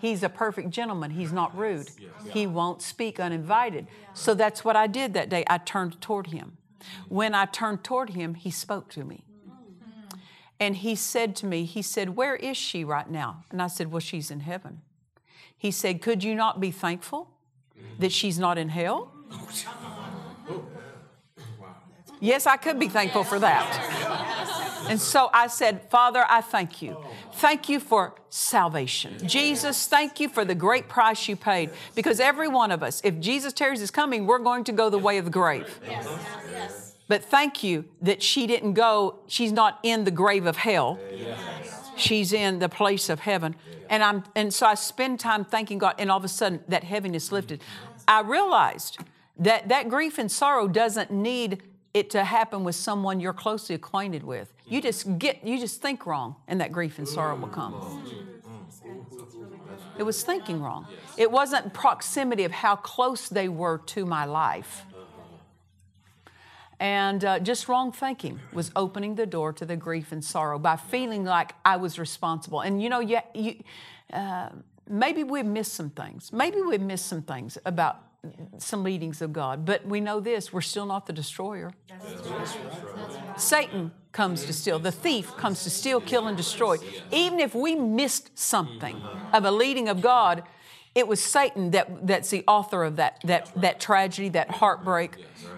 He's 0.00 0.22
a 0.22 0.28
perfect 0.28 0.70
gentleman. 0.70 1.10
He's 1.10 1.32
not 1.32 1.56
rude. 1.56 1.90
He 2.30 2.46
won't 2.46 2.82
speak 2.82 3.18
uninvited. 3.18 3.88
So 4.14 4.34
that's 4.34 4.64
what 4.64 4.76
I 4.76 4.86
did 4.86 5.14
that 5.14 5.28
day. 5.28 5.44
I 5.48 5.58
turned 5.58 6.00
toward 6.00 6.28
him. 6.28 6.56
When 7.08 7.34
I 7.34 7.46
turned 7.46 7.82
toward 7.82 8.10
him, 8.10 8.34
he 8.34 8.50
spoke 8.50 8.88
to 8.90 9.04
me. 9.04 9.24
Mm-hmm. 9.48 10.18
And 10.60 10.76
he 10.76 10.94
said 10.94 11.34
to 11.36 11.46
me, 11.46 11.64
He 11.64 11.82
said, 11.82 12.10
Where 12.10 12.36
is 12.36 12.56
she 12.56 12.84
right 12.84 13.10
now? 13.10 13.44
And 13.50 13.60
I 13.60 13.66
said, 13.66 13.90
Well, 13.90 14.00
she's 14.00 14.30
in 14.30 14.40
heaven. 14.40 14.82
He 15.56 15.72
said, 15.72 16.00
Could 16.00 16.22
you 16.22 16.36
not 16.36 16.60
be 16.60 16.70
thankful? 16.70 17.30
That 17.98 18.12
she's 18.12 18.38
not 18.38 18.58
in 18.58 18.68
hell? 18.68 19.12
Yes, 22.20 22.46
I 22.46 22.56
could 22.56 22.78
be 22.78 22.88
thankful 22.88 23.24
for 23.24 23.38
that. 23.38 24.86
And 24.88 25.00
so 25.00 25.30
I 25.32 25.46
said, 25.48 25.82
Father, 25.90 26.24
I 26.28 26.40
thank 26.40 26.82
you. 26.82 26.96
Thank 27.34 27.68
you 27.68 27.78
for 27.78 28.14
salvation. 28.30 29.16
Jesus, 29.28 29.86
thank 29.86 30.18
you 30.18 30.28
for 30.28 30.44
the 30.44 30.54
great 30.54 30.88
price 30.88 31.28
you 31.28 31.36
paid. 31.36 31.70
Because 31.94 32.18
every 32.20 32.48
one 32.48 32.72
of 32.72 32.82
us, 32.82 33.00
if 33.04 33.20
Jesus 33.20 33.52
tarries 33.52 33.82
is 33.82 33.90
coming, 33.90 34.26
we're 34.26 34.38
going 34.38 34.64
to 34.64 34.72
go 34.72 34.90
the 34.90 34.98
way 34.98 35.18
of 35.18 35.26
the 35.26 35.30
grave. 35.30 35.80
But 37.06 37.24
thank 37.24 37.62
you 37.62 37.84
that 38.02 38.22
she 38.22 38.46
didn't 38.46 38.74
go, 38.74 39.20
she's 39.28 39.52
not 39.52 39.78
in 39.82 40.04
the 40.04 40.10
grave 40.10 40.46
of 40.46 40.56
hell. 40.56 40.98
She's 41.98 42.32
in 42.32 42.58
the 42.58 42.68
place 42.68 43.08
of 43.08 43.20
heaven. 43.20 43.56
And 43.90 44.02
I'm 44.02 44.24
and 44.34 44.52
so 44.52 44.66
I 44.66 44.74
spend 44.74 45.20
time 45.20 45.44
thanking 45.44 45.78
God, 45.78 45.94
and 45.98 46.10
all 46.10 46.18
of 46.18 46.24
a 46.24 46.28
sudden 46.28 46.60
that 46.68 46.84
heaviness 46.84 47.32
lifted. 47.32 47.60
Mm-hmm. 47.60 48.00
I 48.08 48.20
realized 48.20 48.98
that 49.38 49.68
that 49.68 49.88
grief 49.88 50.18
and 50.18 50.30
sorrow 50.30 50.68
doesn't 50.68 51.10
need 51.10 51.62
it 51.94 52.10
to 52.10 52.24
happen 52.24 52.64
with 52.64 52.74
someone 52.74 53.18
you're 53.18 53.32
closely 53.32 53.74
acquainted 53.74 54.22
with. 54.22 54.52
You 54.66 54.78
mm-hmm. 54.78 54.86
just 54.86 55.18
get 55.18 55.44
you 55.44 55.58
just 55.58 55.80
think 55.80 56.06
wrong, 56.06 56.36
and 56.46 56.60
that 56.60 56.72
grief 56.72 56.98
and 56.98 57.08
sorrow 57.08 57.36
will 57.36 57.48
come. 57.48 57.72
Mm-hmm. 57.74 58.28
It 59.98 60.04
was 60.04 60.22
thinking 60.22 60.62
wrong. 60.62 60.86
It 61.16 61.30
wasn't 61.30 61.72
proximity 61.72 62.44
of 62.44 62.52
how 62.52 62.76
close 62.76 63.28
they 63.28 63.48
were 63.48 63.78
to 63.86 64.06
my 64.06 64.24
life. 64.26 64.84
And 66.80 67.24
uh, 67.24 67.38
just 67.40 67.68
wrong 67.68 67.90
thinking 67.90 68.38
was 68.52 68.70
opening 68.76 69.16
the 69.16 69.26
door 69.26 69.52
to 69.52 69.66
the 69.66 69.76
grief 69.76 70.12
and 70.12 70.24
sorrow 70.24 70.58
by 70.58 70.76
feeling 70.76 71.24
like 71.24 71.54
I 71.64 71.76
was 71.76 71.98
responsible. 71.98 72.60
And 72.60 72.80
you 72.82 72.88
know, 72.88 73.00
you, 73.00 73.18
you, 73.34 73.56
uh, 74.12 74.50
maybe 74.88 75.24
we 75.24 75.42
missed 75.42 75.74
some 75.74 75.90
things. 75.90 76.32
Maybe 76.32 76.60
we 76.60 76.78
missed 76.78 77.06
some 77.06 77.22
things 77.22 77.58
about 77.64 78.02
some 78.58 78.82
leadings 78.82 79.22
of 79.22 79.32
God. 79.32 79.64
But 79.64 79.86
we 79.86 80.00
know 80.00 80.20
this 80.20 80.52
we're 80.52 80.60
still 80.60 80.86
not 80.86 81.06
the 81.06 81.12
destroyer. 81.12 81.72
Satan 83.36 83.92
comes 84.12 84.44
to 84.44 84.52
steal, 84.52 84.78
the 84.78 84.92
thief 84.92 85.36
comes 85.36 85.62
to 85.64 85.70
steal, 85.70 86.00
kill, 86.00 86.26
and 86.26 86.36
destroy. 86.36 86.76
Even 87.12 87.38
if 87.38 87.54
we 87.54 87.74
missed 87.74 88.36
something 88.36 89.00
of 89.32 89.44
a 89.44 89.50
leading 89.50 89.88
of 89.88 90.00
God, 90.00 90.42
it 90.94 91.06
was 91.06 91.22
Satan 91.22 91.70
that, 91.72 92.06
that's 92.06 92.30
the 92.30 92.44
author 92.46 92.84
of 92.84 92.96
that, 92.96 93.20
that, 93.24 93.50
that 93.56 93.80
tragedy, 93.80 94.28
that 94.30 94.50
heartbreak. 94.50 95.12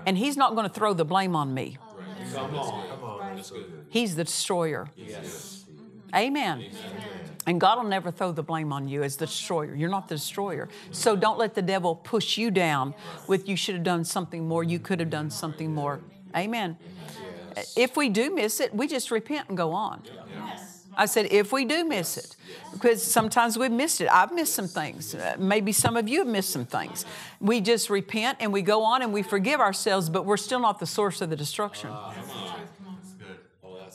And 0.06 0.18
he's 0.18 0.36
not 0.36 0.54
going 0.54 0.68
to 0.68 0.72
throw 0.72 0.92
the 0.94 1.04
blame 1.04 1.34
on 1.34 1.54
me. 1.54 1.78
He's 3.88 4.16
the 4.16 4.24
destroyer. 4.24 4.88
Amen. 6.14 6.64
And 7.46 7.60
God 7.60 7.78
will 7.78 7.88
never 7.88 8.10
throw 8.10 8.32
the 8.32 8.42
blame 8.42 8.72
on 8.72 8.88
you 8.88 9.02
as 9.02 9.16
the 9.16 9.26
destroyer. 9.26 9.74
You're 9.74 9.90
not 9.90 10.08
the 10.08 10.16
destroyer. 10.16 10.68
So 10.90 11.16
don't 11.16 11.38
let 11.38 11.54
the 11.54 11.62
devil 11.62 11.94
push 11.96 12.36
you 12.36 12.50
down 12.50 12.94
with 13.26 13.48
you 13.48 13.56
should 13.56 13.74
have 13.76 13.84
done 13.84 14.04
something 14.04 14.46
more, 14.46 14.62
you 14.62 14.78
could 14.78 15.00
have 15.00 15.10
done 15.10 15.30
something 15.30 15.74
more. 15.74 16.00
Amen. 16.36 16.76
If 17.76 17.96
we 17.96 18.08
do 18.08 18.32
miss 18.34 18.60
it, 18.60 18.74
we 18.74 18.86
just 18.86 19.10
repent 19.10 19.48
and 19.48 19.56
go 19.56 19.72
on. 19.72 20.02
I 20.96 21.06
said, 21.06 21.28
if 21.30 21.52
we 21.52 21.64
do 21.64 21.84
miss 21.84 22.16
it, 22.16 22.36
because 22.72 23.02
sometimes 23.02 23.58
we've 23.58 23.70
missed 23.70 24.00
it. 24.00 24.08
I've 24.10 24.32
missed 24.32 24.54
some 24.54 24.68
things. 24.68 25.14
Uh, 25.14 25.36
maybe 25.38 25.72
some 25.72 25.96
of 25.96 26.08
you 26.08 26.18
have 26.18 26.28
missed 26.28 26.50
some 26.50 26.66
things. 26.66 27.04
We 27.40 27.60
just 27.60 27.90
repent 27.90 28.38
and 28.40 28.52
we 28.52 28.62
go 28.62 28.82
on 28.82 29.02
and 29.02 29.12
we 29.12 29.22
forgive 29.22 29.60
ourselves, 29.60 30.10
but 30.10 30.24
we're 30.26 30.36
still 30.36 30.60
not 30.60 30.78
the 30.78 30.86
source 30.86 31.20
of 31.20 31.30
the 31.30 31.36
destruction. 31.36 31.90
Uh, 31.90 32.12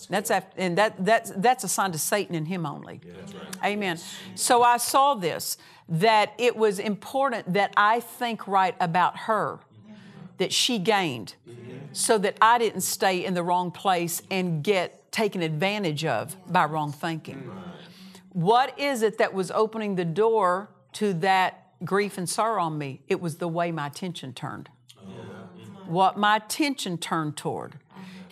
that's 0.10 0.30
after, 0.30 0.62
and 0.62 0.78
that, 0.78 1.04
that's, 1.04 1.32
that's 1.38 1.64
a 1.64 1.68
sign 1.68 1.92
to 1.92 1.98
Satan 1.98 2.36
and 2.36 2.48
him 2.48 2.66
only. 2.66 3.02
Yeah, 3.06 3.14
right. 3.14 3.74
Amen. 3.74 4.00
So 4.36 4.62
I 4.62 4.78
saw 4.78 5.16
this 5.16 5.58
that 5.88 6.34
it 6.38 6.56
was 6.56 6.80
important 6.80 7.54
that 7.54 7.72
I 7.78 8.00
think 8.00 8.48
right 8.48 8.76
about 8.80 9.18
her, 9.20 9.60
that 10.38 10.52
she 10.52 10.80
gained, 10.80 11.36
so 11.92 12.18
that 12.18 12.38
I 12.42 12.58
didn't 12.58 12.82
stay 12.82 13.24
in 13.24 13.36
the 13.36 13.44
wrong 13.44 13.72
place 13.72 14.22
and 14.30 14.64
get 14.64 15.05
taken 15.16 15.42
advantage 15.42 16.04
of 16.04 16.36
by 16.52 16.66
wrong 16.66 16.92
thinking. 16.92 17.50
What 18.34 18.78
is 18.78 19.02
it 19.02 19.18
that 19.18 19.34
was 19.34 19.50
opening 19.50 19.96
the 19.96 20.04
door 20.04 20.70
to 20.94 21.14
that 21.14 21.72
grief 21.86 22.18
and 22.18 22.28
sorrow 22.28 22.64
on 22.64 22.78
me? 22.78 23.02
It 23.08 23.22
was 23.22 23.38
the 23.38 23.48
way 23.48 23.72
my 23.72 23.88
attention 23.88 24.34
turned. 24.34 24.68
What 25.86 26.18
my 26.18 26.36
attention 26.36 26.98
turned 26.98 27.38
toward 27.38 27.80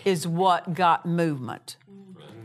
is 0.03 0.27
what 0.27 0.73
got 0.73 1.05
movement. 1.05 1.77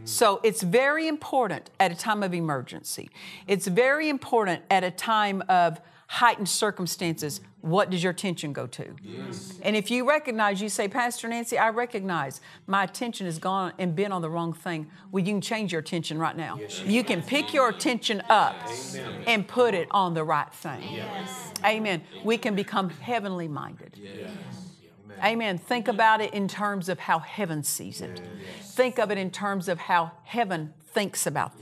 So 0.04 0.40
it's 0.44 0.62
very 0.62 1.08
important 1.08 1.70
at 1.80 1.90
a 1.90 1.96
time 1.96 2.22
of 2.22 2.32
emergency. 2.32 3.10
It's 3.48 3.66
very 3.66 4.08
important 4.08 4.62
at 4.70 4.84
a 4.84 4.92
time 4.92 5.42
of 5.48 5.80
heightened 6.08 6.48
circumstances. 6.48 7.40
What 7.60 7.90
does 7.90 8.02
your 8.02 8.12
attention 8.12 8.52
go 8.54 8.66
to? 8.66 8.94
And 9.62 9.76
if 9.76 9.90
you 9.90 10.08
recognize, 10.08 10.60
you 10.60 10.70
say, 10.70 10.88
Pastor 10.88 11.28
Nancy, 11.28 11.58
I 11.58 11.68
recognize 11.68 12.40
my 12.66 12.84
attention 12.84 13.26
has 13.26 13.38
gone 13.38 13.74
and 13.78 13.94
been 13.94 14.10
on 14.10 14.22
the 14.22 14.30
wrong 14.30 14.54
thing. 14.54 14.90
Well, 15.12 15.22
you 15.22 15.32
can 15.32 15.40
change 15.42 15.70
your 15.72 15.80
attention 15.80 16.18
right 16.18 16.36
now. 16.36 16.58
you 16.86 17.04
can 17.04 17.20
pick 17.22 17.52
your 17.52 17.68
attention 17.68 18.22
up 18.30 18.56
and 19.26 19.46
put 19.46 19.74
it 19.74 19.86
on 19.90 20.14
the 20.14 20.24
right 20.24 20.52
thing. 20.52 20.82
Amen. 21.64 22.02
We 22.24 22.38
can 22.38 22.54
become 22.54 22.88
heavenly 22.88 23.48
minded. 23.48 24.00
Amen. 25.22 25.58
Think 25.58 25.88
about 25.88 26.20
it 26.20 26.32
in 26.32 26.48
terms 26.48 26.88
of 26.88 27.00
how 27.00 27.18
heaven 27.18 27.62
sees 27.64 28.00
it. 28.00 28.22
Think 28.62 28.98
of 28.98 29.10
it 29.10 29.18
in 29.18 29.30
terms 29.30 29.68
of 29.68 29.78
how 29.78 30.12
heaven 30.24 30.72
thinks 30.86 31.26
about 31.26 31.52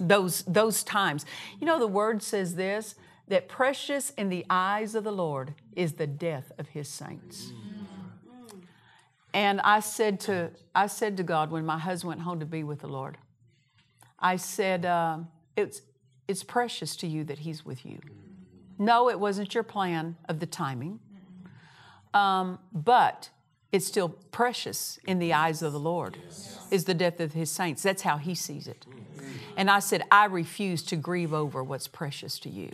those, 0.00 0.42
those 0.42 0.82
times. 0.82 1.26
You 1.60 1.66
know, 1.66 1.78
the 1.78 1.86
word 1.86 2.22
says 2.22 2.54
this 2.54 2.94
that 3.28 3.48
precious 3.48 4.10
in 4.10 4.28
the 4.28 4.44
eyes 4.50 4.94
of 4.94 5.04
the 5.04 5.12
Lord 5.12 5.54
is 5.74 5.94
the 5.94 6.06
death 6.06 6.52
of 6.58 6.68
his 6.68 6.88
saints. 6.88 7.52
And 9.32 9.60
I 9.62 9.80
said 9.80 10.20
to, 10.20 10.50
I 10.74 10.86
said 10.86 11.16
to 11.16 11.22
God 11.22 11.50
when 11.50 11.66
my 11.66 11.78
husband 11.78 12.08
went 12.08 12.20
home 12.20 12.40
to 12.40 12.46
be 12.46 12.62
with 12.62 12.80
the 12.80 12.88
Lord, 12.88 13.18
I 14.18 14.36
said, 14.36 14.86
uh, 14.86 15.18
it's, 15.56 15.82
it's 16.28 16.44
precious 16.44 16.96
to 16.96 17.06
you 17.06 17.24
that 17.24 17.40
he's 17.40 17.64
with 17.64 17.84
you. 17.84 17.98
No, 18.78 19.10
it 19.10 19.18
wasn't 19.18 19.54
your 19.54 19.64
plan 19.64 20.16
of 20.28 20.38
the 20.38 20.46
timing. 20.46 21.00
Um, 22.12 22.60
but 22.72 23.30
it's 23.72 23.86
still 23.86 24.10
precious 24.30 25.00
in 25.04 25.18
the 25.18 25.32
eyes 25.32 25.62
of 25.62 25.72
the 25.72 25.80
Lord, 25.80 26.16
is 26.70 26.84
the 26.84 26.94
death 26.94 27.18
of 27.18 27.32
his 27.32 27.50
saints. 27.50 27.82
That's 27.82 28.02
how 28.02 28.18
he 28.18 28.36
sees 28.36 28.68
it. 28.68 28.86
And 29.56 29.70
I 29.70 29.78
said, 29.78 30.02
I 30.10 30.26
refuse 30.26 30.82
to 30.84 30.96
grieve 30.96 31.32
over 31.32 31.62
what's 31.62 31.88
precious 31.88 32.38
to 32.40 32.50
you. 32.50 32.70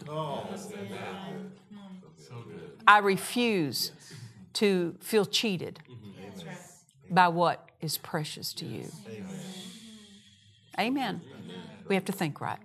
I 2.87 2.99
refuse 2.99 3.93
to 4.55 4.95
feel 5.01 5.25
cheated 5.25 5.81
by 7.11 7.29
what 7.29 7.69
is 7.81 7.99
precious 7.99 8.53
to 8.55 8.65
you. 8.65 8.91
Amen. 10.79 11.21
We 11.89 11.95
have 11.95 12.05
to 12.07 12.13
think 12.13 12.41
right. 12.41 12.59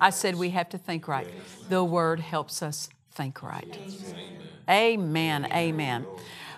I 0.00 0.10
said 0.10 0.34
we 0.34 0.50
have 0.50 0.68
to 0.70 0.78
think 0.78 1.08
right. 1.08 1.26
The 1.68 1.82
word 1.84 2.20
helps 2.20 2.62
us 2.62 2.88
think 3.12 3.42
right. 3.42 3.78
Amen. 4.68 5.48
Amen. 5.52 6.06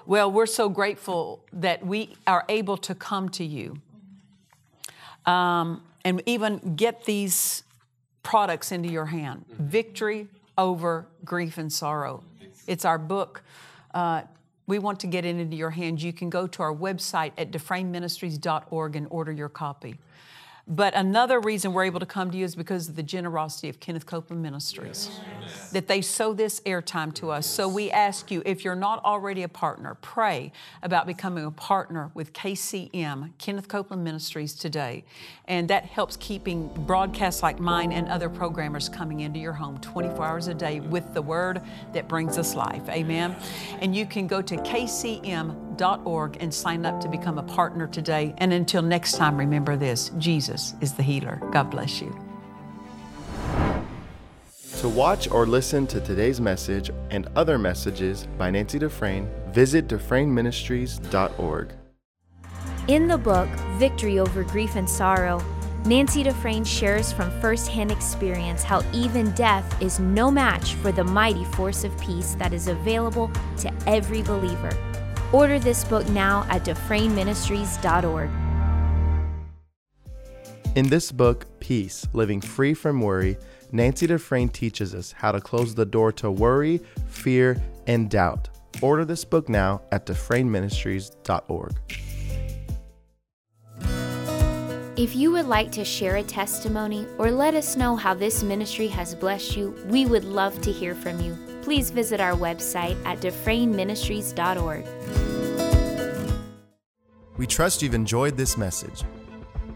Well, 0.07 0.31
we're 0.31 0.47
so 0.47 0.69
grateful 0.69 1.45
that 1.53 1.87
we 1.87 2.17
are 2.27 2.45
able 2.49 2.77
to 2.79 2.95
come 2.95 3.29
to 3.31 3.45
you 3.45 3.81
um, 5.27 5.83
and 6.05 6.23
even 6.27 6.75
get 6.77 7.05
these 7.05 7.63
products 8.23 8.73
into 8.73 8.89
your 8.91 9.07
hand 9.07 9.45
Victory 9.59 10.29
over 10.59 11.07
Grief 11.25 11.59
and 11.59 11.73
Sorrow. 11.73 12.23
It's 12.67 12.85
our 12.85 12.99
book. 12.99 13.43
Uh, 13.95 14.23
we 14.67 14.79
want 14.79 15.01
to 15.01 15.07
get 15.07 15.25
it 15.25 15.37
into 15.37 15.57
your 15.57 15.71
hands. 15.71 16.05
You 16.05 16.13
can 16.13 16.31
go 16.31 16.47
to 16.47 16.63
our 16.63 16.75
website 16.75 17.33
at 17.37 17.51
dufresneministries.org 17.51 18.97
and 18.97 19.07
order 19.11 19.33
your 19.33 19.49
copy. 19.49 19.97
But 20.67 20.95
another 20.95 21.41
reason 21.41 21.73
we're 21.73 21.85
able 21.85 22.01
to 22.01 22.07
come 22.07 22.31
to 22.31 22.39
you 22.39 22.45
is 22.45 22.55
because 22.55 22.89
of 22.89 22.97
the 22.97 23.03
generosity 23.03 23.69
of 23.69 23.81
Kenneth 23.81 24.07
Copeland 24.07 24.43
Ministries, 24.43 25.11
yes. 25.41 25.71
that 25.71 25.89
they 25.89 26.01
sow 26.01 26.33
this 26.33 26.61
airtime 26.61 27.13
to 27.15 27.31
us. 27.31 27.47
So 27.47 27.69
we 27.69 27.91
ask 27.91 28.31
you, 28.31 28.43
if 28.47 28.65
you're 28.65 28.75
not 28.75 29.05
already 29.05 29.43
a 29.43 29.49
partner, 29.49 29.97
pray 30.01 30.53
about 30.83 31.07
becoming 31.07 31.45
a 31.45 31.51
partner 31.51 32.11
with 32.15 32.33
KCM, 32.33 33.33
Kenneth 33.39 33.69
Copeland 33.69 34.05
Ministries, 34.05 34.55
today. 34.55 35.05
And 35.47 35.69
that 35.69 35.85
helps 35.87 36.17
keeping 36.17 36.69
broadcasts 36.87 37.43
like 37.43 37.59
mine 37.59 37.93
and 37.93 38.09
other 38.09 38.29
programmers 38.29 38.89
coming 38.89 39.21
into 39.21 39.41
your 39.41 39.53
home 39.53 39.79
24 39.79 40.25
hours 40.25 40.47
a 40.47 40.55
day 40.55 40.81
with 40.81 41.15
the 41.15 41.23
word 41.23 41.63
that 41.93 42.07
brings 42.07 42.39
us 42.39 42.55
life. 42.55 42.89
Amen. 42.89 43.35
And 43.81 43.95
you 43.97 44.07
can 44.07 44.27
go 44.27 44.41
to 44.43 44.57
KCM 44.57 45.70
healer.org 45.81 46.37
and 46.41 46.53
sign 46.53 46.87
up 46.87 47.01
to 47.01 47.09
become 47.09 47.39
a 47.39 47.43
partner 47.43 47.87
today. 47.87 48.35
And 48.39 48.53
until 48.53 48.83
next 48.83 49.17
time, 49.17 49.37
remember 49.37 49.77
this 49.77 50.11
Jesus 50.19 50.75
is 50.81 50.93
the 50.95 51.03
healer. 51.03 51.41
God 51.53 51.71
bless 51.71 52.01
you. 52.01 52.17
To 54.79 54.89
watch 54.89 55.31
or 55.31 55.47
listen 55.47 55.87
to 55.89 56.01
today's 56.01 56.41
message 56.41 56.91
and 57.11 57.29
other 57.37 57.59
messages 57.59 58.27
by 58.39 58.51
Nancy 58.51 58.79
Dufresne, 58.79 59.29
visit 59.49 59.89
DufresneMinistries.org. 59.89 61.73
In 62.89 63.07
the 63.07 63.19
book, 63.19 63.49
Victory 63.79 64.19
Over 64.19 64.43
Grief 64.43 64.77
and 64.77 64.89
Sorrow, 64.89 65.43
Nancy 65.85 66.23
Dufresne 66.23 66.65
shares 66.65 67.13
from 67.13 67.31
firsthand 67.41 67.91
experience 67.91 68.63
how 68.63 68.83
even 68.93 69.33
death 69.33 69.81
is 69.83 70.01
no 70.01 70.31
match 70.31 70.75
for 70.75 70.93
the 70.93 71.05
mighty 71.05 71.45
force 71.45 71.85
of 71.85 71.99
peace 72.01 72.35
that 72.35 72.55
is 72.55 72.69
available 72.69 73.31
to 73.59 73.73
every 73.87 74.23
believer. 74.23 74.71
Order 75.33 75.61
this 75.61 75.85
book 75.85 76.09
now 76.09 76.45
at 76.49 76.65
DufresneMinistries.org. 76.65 78.31
In 80.77 80.89
this 80.89 81.13
book, 81.13 81.47
Peace 81.61 82.07
Living 82.13 82.41
Free 82.41 82.75
from 82.75 83.01
Worry, 83.01 83.37
Nancy 83.73 84.07
Dufresne 84.07 84.49
teaches 84.49 84.95
us 84.95 85.13
how 85.13 85.31
to 85.31 85.41
close 85.41 85.75
the 85.75 85.85
door 85.85 86.11
to 86.13 86.31
worry, 86.31 86.81
fear, 87.09 87.63
and 87.87 88.11
doubt. 88.11 88.49
Order 88.83 89.05
this 89.05 89.25
book 89.25 89.49
now 89.49 89.83
at 89.93 90.07
DufresneMinistries.org. 90.07 91.77
If 94.97 95.17
you 95.17 95.31
would 95.33 95.47
like 95.47 95.71
to 95.73 95.85
share 95.85 96.17
a 96.17 96.23
testimony 96.23 97.07
or 97.19 97.31
let 97.31 97.55
us 97.55 97.77
know 97.77 97.97
how 97.97 98.15
this 98.15 98.43
ministry 98.43 98.89
has 98.89 99.15
blessed 99.15 99.57
you, 99.57 99.77
we 99.87 100.07
would 100.07 100.25
love 100.25 100.61
to 100.63 100.73
hear 100.73 100.95
from 100.95 101.21
you 101.21 101.39
please 101.63 101.91
visit 101.91 102.21
our 102.21 102.35
website 102.35 102.97
at 103.05 103.21
DufresneMinistries.org. 103.21 104.87
We 107.37 107.47
trust 107.47 107.83
you've 107.83 107.95
enjoyed 107.95 108.37
this 108.37 108.57
message. 108.57 109.03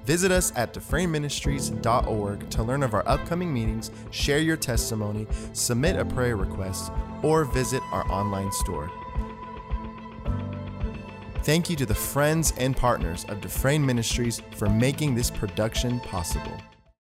Visit 0.05 0.31
us 0.31 0.53
at 0.55 0.75
DufresneMinistries.org 0.75 2.51
to 2.51 2.63
learn 2.63 2.83
of 2.83 2.93
our 2.93 3.09
upcoming 3.09 3.55
meetings, 3.55 3.91
share 4.11 4.39
your 4.39 4.59
testimony, 4.59 5.27
submit 5.55 5.97
a 5.97 6.05
prayer 6.05 6.37
request, 6.37 6.93
or 7.23 7.45
visit 7.45 7.83
our 7.91 8.11
online 8.13 8.53
store. 8.53 8.91
Thank 11.45 11.69
you 11.69 11.77
to 11.77 11.87
the 11.87 11.95
friends 11.95 12.55
and 12.57 12.75
partners 12.75 13.27
of 13.29 13.43
Dufresne 13.43 13.85
Ministries 13.85 14.41
for 14.57 14.69
making 14.69 15.15
this 15.15 15.31
production 15.31 16.01
possible. 16.01 16.59